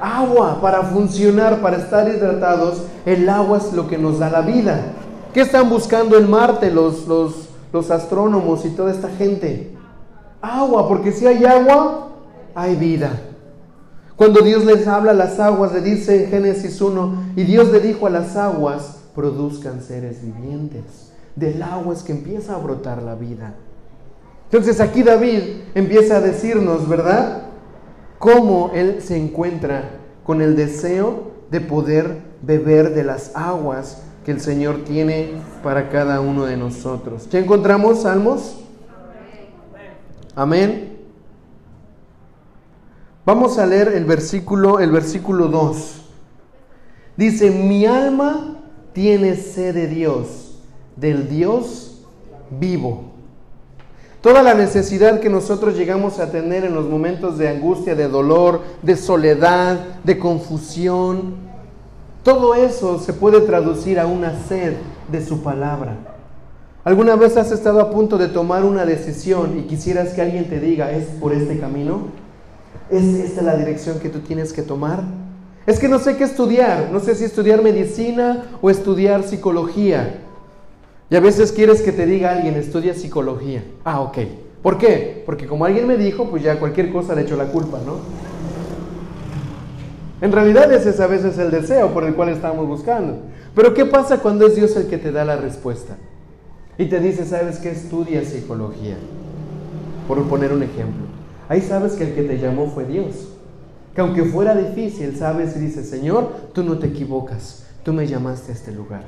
[0.00, 2.82] Agua para funcionar, para estar hidratados.
[3.06, 4.92] El agua es lo que nos da la vida.
[5.32, 9.76] ¿Qué están buscando en Marte los, los, los astrónomos y toda esta gente?
[10.40, 12.08] Agua, porque si hay agua,
[12.54, 13.20] hay vida.
[14.16, 17.80] Cuando Dios les habla a las aguas, le dice en Génesis 1, y Dios le
[17.80, 21.12] dijo a las aguas, produzcan seres vivientes.
[21.36, 23.54] Del agua es que empieza a brotar la vida.
[24.44, 25.42] Entonces aquí David
[25.74, 27.44] empieza a decirnos, ¿verdad?
[28.18, 34.40] Cómo él se encuentra con el deseo de poder beber de las aguas que el
[34.40, 35.32] Señor tiene
[35.62, 37.28] para cada uno de nosotros.
[37.30, 38.58] ¿Ya encontramos Salmos?
[40.34, 40.98] Amén.
[43.24, 46.02] Vamos a leer el versículo, el versículo 2.
[47.16, 48.61] Dice, mi alma
[48.92, 50.58] tiene sed de Dios,
[50.96, 52.02] del Dios
[52.50, 53.04] vivo.
[54.20, 58.60] Toda la necesidad que nosotros llegamos a tener en los momentos de angustia, de dolor,
[58.82, 61.34] de soledad, de confusión,
[62.22, 64.74] todo eso se puede traducir a una sed
[65.10, 65.96] de su palabra.
[66.84, 70.60] ¿Alguna vez has estado a punto de tomar una decisión y quisieras que alguien te
[70.60, 72.08] diga, es por este camino?
[72.90, 75.02] ¿Es esta la dirección que tú tienes que tomar?
[75.66, 80.20] Es que no sé qué estudiar, no sé si estudiar medicina o estudiar psicología.
[81.08, 83.62] Y a veces quieres que te diga alguien, estudia psicología.
[83.84, 84.18] Ah, ok.
[84.62, 85.22] ¿Por qué?
[85.26, 87.98] Porque como alguien me dijo, pues ya cualquier cosa le echo la culpa, ¿no?
[90.20, 93.18] En realidad ese es a veces el deseo por el cual estamos buscando.
[93.54, 95.96] Pero ¿qué pasa cuando es Dios el que te da la respuesta?
[96.78, 97.70] Y te dice, ¿sabes qué?
[97.70, 98.96] Estudia psicología.
[100.08, 101.06] Por poner un ejemplo.
[101.48, 103.31] Ahí sabes que el que te llamó fue Dios.
[103.94, 107.64] Que aunque fuera difícil, sabes y dices, Señor, tú no te equivocas.
[107.84, 109.02] Tú me llamaste a este lugar.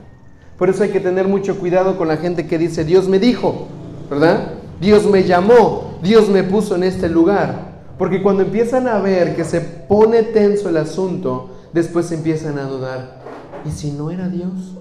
[0.58, 3.66] Por eso hay que tener mucho cuidado con la gente que dice, Dios me dijo,
[4.10, 4.52] ¿verdad?
[4.80, 7.74] Dios me llamó, Dios me puso en este lugar.
[7.98, 13.20] Porque cuando empiezan a ver que se pone tenso el asunto, después empiezan a dudar,
[13.64, 14.76] ¿y si no era Dios?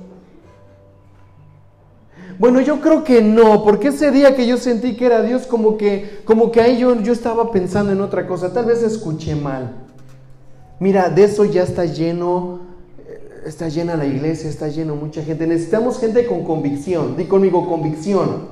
[2.39, 5.77] Bueno, yo creo que no, porque ese día que yo sentí que era Dios, como
[5.77, 9.82] que, como que ahí yo, yo estaba pensando en otra cosa, tal vez escuché mal.
[10.79, 12.59] Mira, de eso ya está lleno,
[12.97, 15.47] eh, está llena la iglesia, está lleno mucha gente.
[15.47, 18.47] Necesitamos gente con convicción, di conmigo convicción.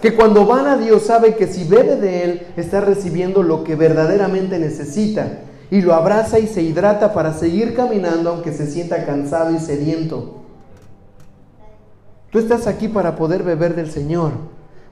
[0.00, 3.76] Que cuando van a Dios sabe que si bebe de Él, está recibiendo lo que
[3.76, 5.40] verdaderamente necesita.
[5.70, 10.42] Y lo abraza y se hidrata para seguir caminando aunque se sienta cansado y sediento.
[12.32, 14.32] Tú estás aquí para poder beber del Señor,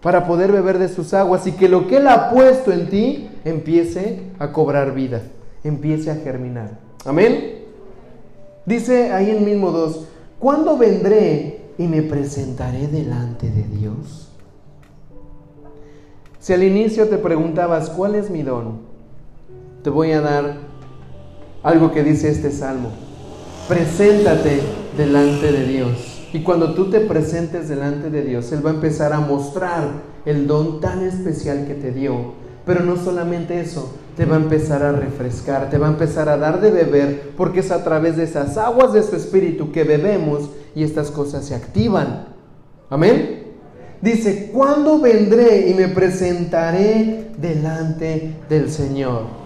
[0.02, 3.30] para poder beber de sus aguas y que lo que Él ha puesto en ti
[3.46, 5.22] empiece a cobrar vida,
[5.64, 6.78] empiece a germinar.
[7.04, 7.64] Amén.
[8.66, 10.06] Dice ahí en mismo 2,
[10.38, 14.28] ¿cuándo vendré y me presentaré delante de Dios?
[16.38, 18.80] Si al inicio te preguntabas, ¿cuál es mi don?
[19.82, 20.56] Te voy a dar
[21.62, 22.90] algo que dice este salmo.
[23.68, 24.60] Preséntate
[24.96, 26.28] delante de Dios.
[26.32, 29.88] Y cuando tú te presentes delante de Dios, Él va a empezar a mostrar
[30.24, 32.32] el don tan especial que te dio.
[32.64, 36.36] Pero no solamente eso, te va a empezar a refrescar, te va a empezar a
[36.36, 40.50] dar de beber, porque es a través de esas aguas de su espíritu que bebemos
[40.74, 42.28] y estas cosas se activan.
[42.88, 43.44] Amén.
[44.00, 49.40] Dice, ¿cuándo vendré y me presentaré delante del Señor?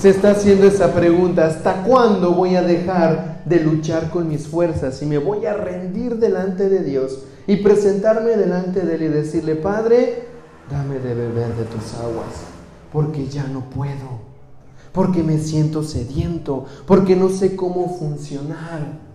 [0.00, 5.02] se está haciendo esa pregunta, ¿hasta cuándo voy a dejar de luchar con mis fuerzas
[5.02, 9.56] y me voy a rendir delante de Dios y presentarme delante de Él y decirle,
[9.56, 10.26] Padre,
[10.70, 12.44] dame de beber de tus aguas,
[12.92, 14.20] porque ya no puedo,
[14.92, 19.08] porque me siento sediento, porque no sé cómo funcionar?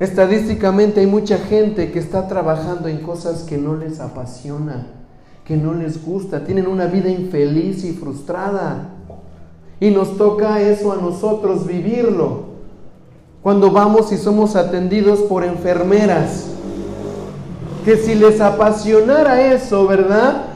[0.00, 4.86] Estadísticamente hay mucha gente que está trabajando en cosas que no les apasiona,
[5.44, 8.90] que no les gusta, tienen una vida infeliz y frustrada.
[9.80, 12.48] Y nos toca eso a nosotros vivirlo.
[13.42, 16.46] Cuando vamos y somos atendidos por enfermeras,
[17.84, 20.47] que si les apasionara eso, ¿verdad?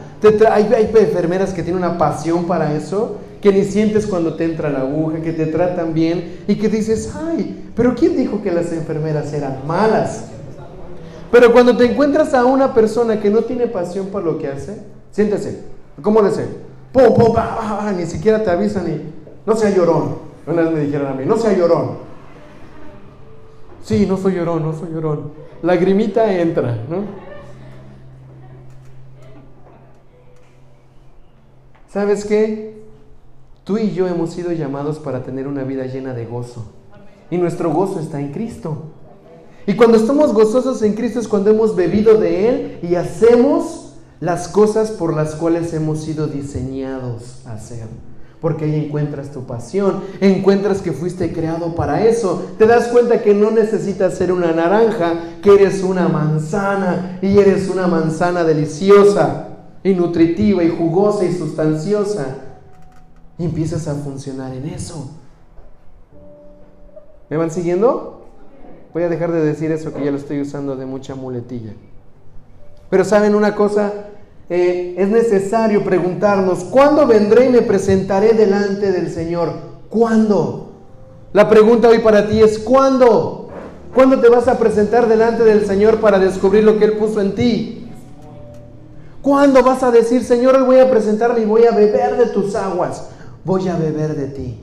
[0.50, 4.80] Hay, enfermeras que tienen una pasión para eso, que ni sientes cuando te entra la
[4.80, 9.32] aguja, que te tratan bien y que dices, ay, pero ¿quién dijo que las enfermeras
[9.32, 10.26] eran malas?
[11.30, 14.76] Pero cuando te encuentras a una persona que no tiene pasión por lo que hace,
[15.10, 15.64] siéntese,
[16.02, 16.46] ¿cómo le sé?
[16.92, 17.34] Pum, pum,
[17.96, 19.00] ni siquiera te avisan y
[19.46, 20.16] no sea llorón.
[20.46, 22.12] Una vez me dijeron a mí, no sea llorón.
[23.82, 25.32] Sí, no soy llorón, no soy llorón.
[25.62, 27.31] Lagrimita entra, ¿no?
[31.92, 32.72] ¿Sabes qué?
[33.64, 36.64] Tú y yo hemos sido llamados para tener una vida llena de gozo.
[37.30, 38.84] Y nuestro gozo está en Cristo.
[39.66, 44.48] Y cuando estamos gozosos en Cristo es cuando hemos bebido de Él y hacemos las
[44.48, 47.86] cosas por las cuales hemos sido diseñados a hacer
[48.40, 53.34] porque ahí encuentras tu pasión, encuentras que fuiste creado para eso, te das cuenta que
[53.34, 59.51] no necesitas ser una naranja, que eres una manzana y eres una manzana deliciosa
[59.84, 62.36] y nutritiva y jugosa y sustanciosa.
[63.38, 65.10] Y empiezas a funcionar en eso.
[67.28, 68.26] ¿Me van siguiendo?
[68.92, 71.72] Voy a dejar de decir eso que ya lo estoy usando de mucha muletilla.
[72.90, 73.90] Pero saben una cosa,
[74.50, 79.54] eh, es necesario preguntarnos, ¿cuándo vendré y me presentaré delante del Señor?
[79.88, 80.72] ¿Cuándo?
[81.32, 83.48] La pregunta hoy para ti es, ¿cuándo?
[83.94, 87.34] ¿Cuándo te vas a presentar delante del Señor para descubrir lo que Él puso en
[87.34, 87.81] ti?
[89.22, 93.08] ¿Cuándo vas a decir, Señor, voy a presentarme y voy a beber de tus aguas?
[93.44, 94.60] Voy a beber de ti.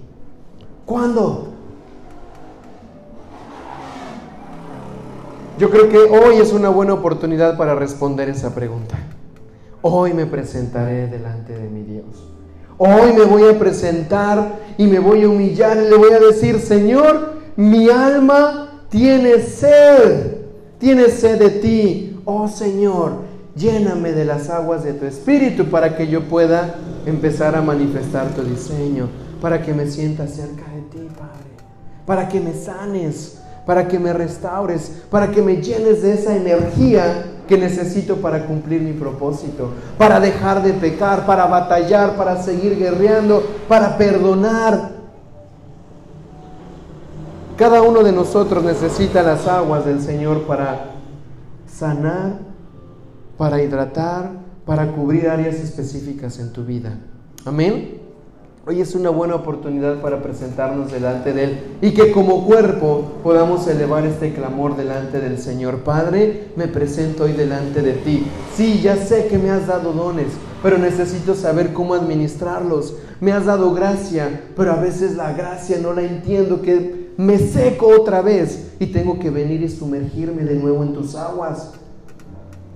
[0.86, 1.48] ¿Cuándo?
[5.58, 8.98] Yo creo que hoy es una buena oportunidad para responder esa pregunta.
[9.82, 12.06] Hoy me presentaré delante de mi Dios.
[12.78, 16.60] Hoy me voy a presentar y me voy a humillar y le voy a decir,
[16.60, 20.38] Señor, mi alma tiene sed,
[20.78, 22.22] tiene sed de ti.
[22.26, 23.29] Oh Señor,
[23.60, 28.42] lléname de las aguas de tu espíritu para que yo pueda empezar a manifestar tu
[28.42, 29.10] diseño,
[29.42, 31.50] para que me sienta cerca de ti, Padre,
[32.06, 37.26] para que me sanes, para que me restaures, para que me llenes de esa energía
[37.48, 43.44] que necesito para cumplir mi propósito, para dejar de pecar, para batallar, para seguir guerreando,
[43.68, 44.92] para perdonar.
[47.58, 50.92] Cada uno de nosotros necesita las aguas del Señor para
[51.68, 52.49] sanar,
[53.40, 54.32] para hidratar,
[54.66, 57.00] para cubrir áreas específicas en tu vida.
[57.46, 58.02] Amén.
[58.68, 63.66] Hoy es una buena oportunidad para presentarnos delante de Él y que como cuerpo podamos
[63.68, 65.86] elevar este clamor delante del Señor.
[65.86, 68.28] Padre, me presento hoy delante de ti.
[68.54, 72.96] Sí, ya sé que me has dado dones, pero necesito saber cómo administrarlos.
[73.22, 77.88] Me has dado gracia, pero a veces la gracia no la entiendo, que me seco
[77.88, 81.79] otra vez y tengo que venir y sumergirme de nuevo en tus aguas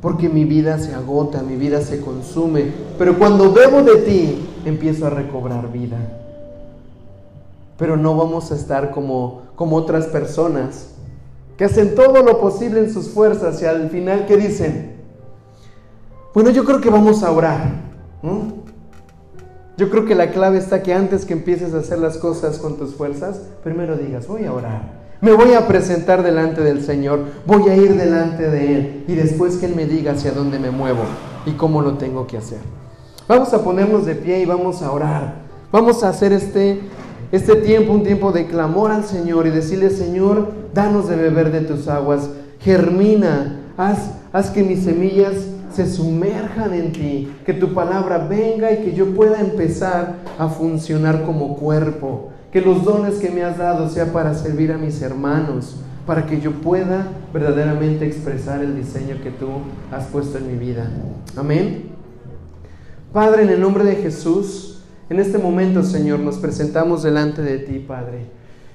[0.04, 5.08] porque mi vida se agota, mi vida se consume, pero cuando bebo de ti, empiezo
[5.08, 5.96] a recobrar vida.
[7.78, 10.90] Pero no vamos a estar como, como otras personas
[11.56, 14.98] que hacen todo lo posible en sus fuerzas y al final que dicen,
[16.34, 17.72] bueno, yo creo que vamos a orar.
[19.78, 22.76] Yo creo que la clave está que antes que empieces a hacer las cosas con
[22.76, 25.03] tus fuerzas, primero digas, voy a orar.
[25.24, 29.56] Me voy a presentar delante del Señor, voy a ir delante de Él y después
[29.56, 31.04] que Él me diga hacia dónde me muevo
[31.46, 32.58] y cómo lo tengo que hacer.
[33.26, 35.36] Vamos a ponernos de pie y vamos a orar.
[35.72, 36.82] Vamos a hacer este,
[37.32, 41.62] este tiempo, un tiempo de clamor al Señor y decirle, Señor, danos de beber de
[41.62, 44.00] tus aguas, germina, haz,
[44.34, 45.36] haz que mis semillas
[45.74, 51.24] se sumerjan en ti, que tu palabra venga y que yo pueda empezar a funcionar
[51.24, 55.76] como cuerpo que los dones que me has dado sea para servir a mis hermanos,
[56.06, 59.48] para que yo pueda verdaderamente expresar el diseño que tú
[59.92, 60.88] has puesto en mi vida.
[61.36, 61.86] Amén.
[63.12, 67.80] Padre, en el nombre de Jesús, en este momento, Señor, nos presentamos delante de ti,
[67.80, 68.28] Padre.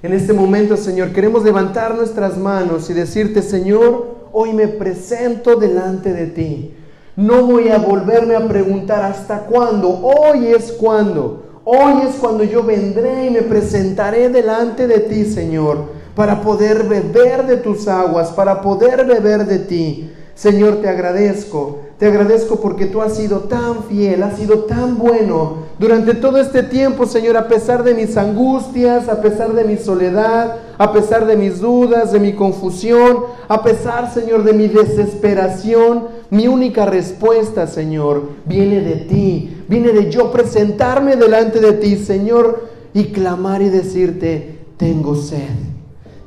[0.03, 6.13] En este momento, Señor, queremos levantar nuestras manos y decirte, Señor, hoy me presento delante
[6.13, 6.75] de ti.
[7.15, 9.89] No voy a volverme a preguntar hasta cuándo.
[9.89, 11.48] Hoy es cuando.
[11.71, 17.47] Hoy es cuando yo vendré y me presentaré delante de ti, Señor, para poder beber
[17.47, 20.11] de tus aguas, para poder beber de ti.
[20.35, 21.81] Señor, te agradezco.
[21.99, 26.63] Te agradezco porque tú has sido tan fiel, has sido tan bueno durante todo este
[26.63, 31.37] tiempo, Señor, a pesar de mis angustias, a pesar de mi soledad, a pesar de
[31.37, 36.07] mis dudas, de mi confusión, a pesar, Señor, de mi desesperación.
[36.31, 42.69] Mi única respuesta, Señor, viene de ti, viene de yo presentarme delante de ti, Señor,
[42.95, 45.49] y clamar y decirte, tengo sed.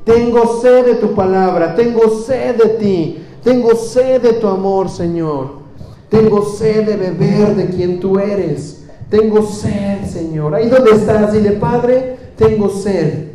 [0.04, 5.61] Tengo sed de tu palabra, tengo sed de ti, tengo sed de tu amor, Señor.
[6.12, 8.84] Tengo sed de beber de quien tú eres.
[9.08, 10.54] Tengo sed, Señor.
[10.54, 13.28] Ahí donde estás, dile, Padre, tengo sed.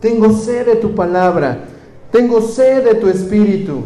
[0.00, 1.66] Tengo sed de tu palabra.
[2.10, 3.82] Tengo sed de tu espíritu.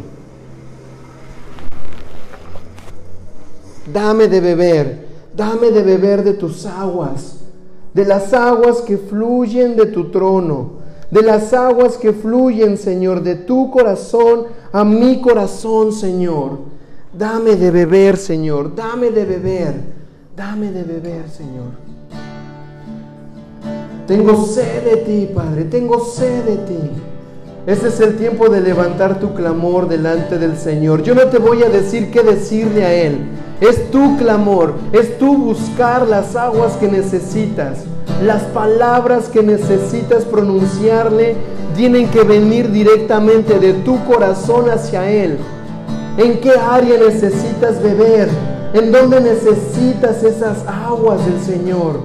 [3.92, 5.08] Dame de beber.
[5.36, 7.40] Dame de beber de tus aguas.
[7.92, 10.80] De las aguas que fluyen de tu trono.
[11.10, 16.71] De las aguas que fluyen, Señor, de tu corazón a mi corazón, Señor.
[17.12, 18.74] Dame de beber, Señor.
[18.74, 19.74] Dame de beber.
[20.34, 21.72] Dame de beber, Señor.
[24.06, 25.64] Tengo sed de ti, Padre.
[25.64, 26.90] Tengo sed de ti.
[27.66, 31.02] Este es el tiempo de levantar tu clamor delante del Señor.
[31.02, 33.18] Yo no te voy a decir qué decirle a Él.
[33.60, 37.84] Es tu clamor, es tu buscar las aguas que necesitas.
[38.24, 41.36] Las palabras que necesitas pronunciarle
[41.76, 45.38] tienen que venir directamente de tu corazón hacia Él.
[46.18, 48.28] ¿En qué área necesitas beber?
[48.74, 52.00] ¿En dónde necesitas esas aguas del Señor?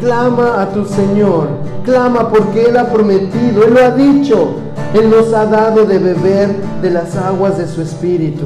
[0.00, 1.48] Clama a tu Señor,
[1.84, 4.56] clama porque Él ha prometido, Él lo ha dicho,
[4.94, 8.44] Él nos ha dado de beber de las aguas de su Espíritu.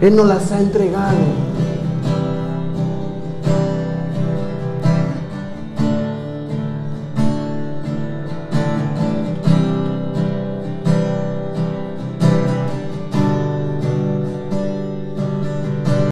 [0.00, 1.16] Él nos las ha entregado.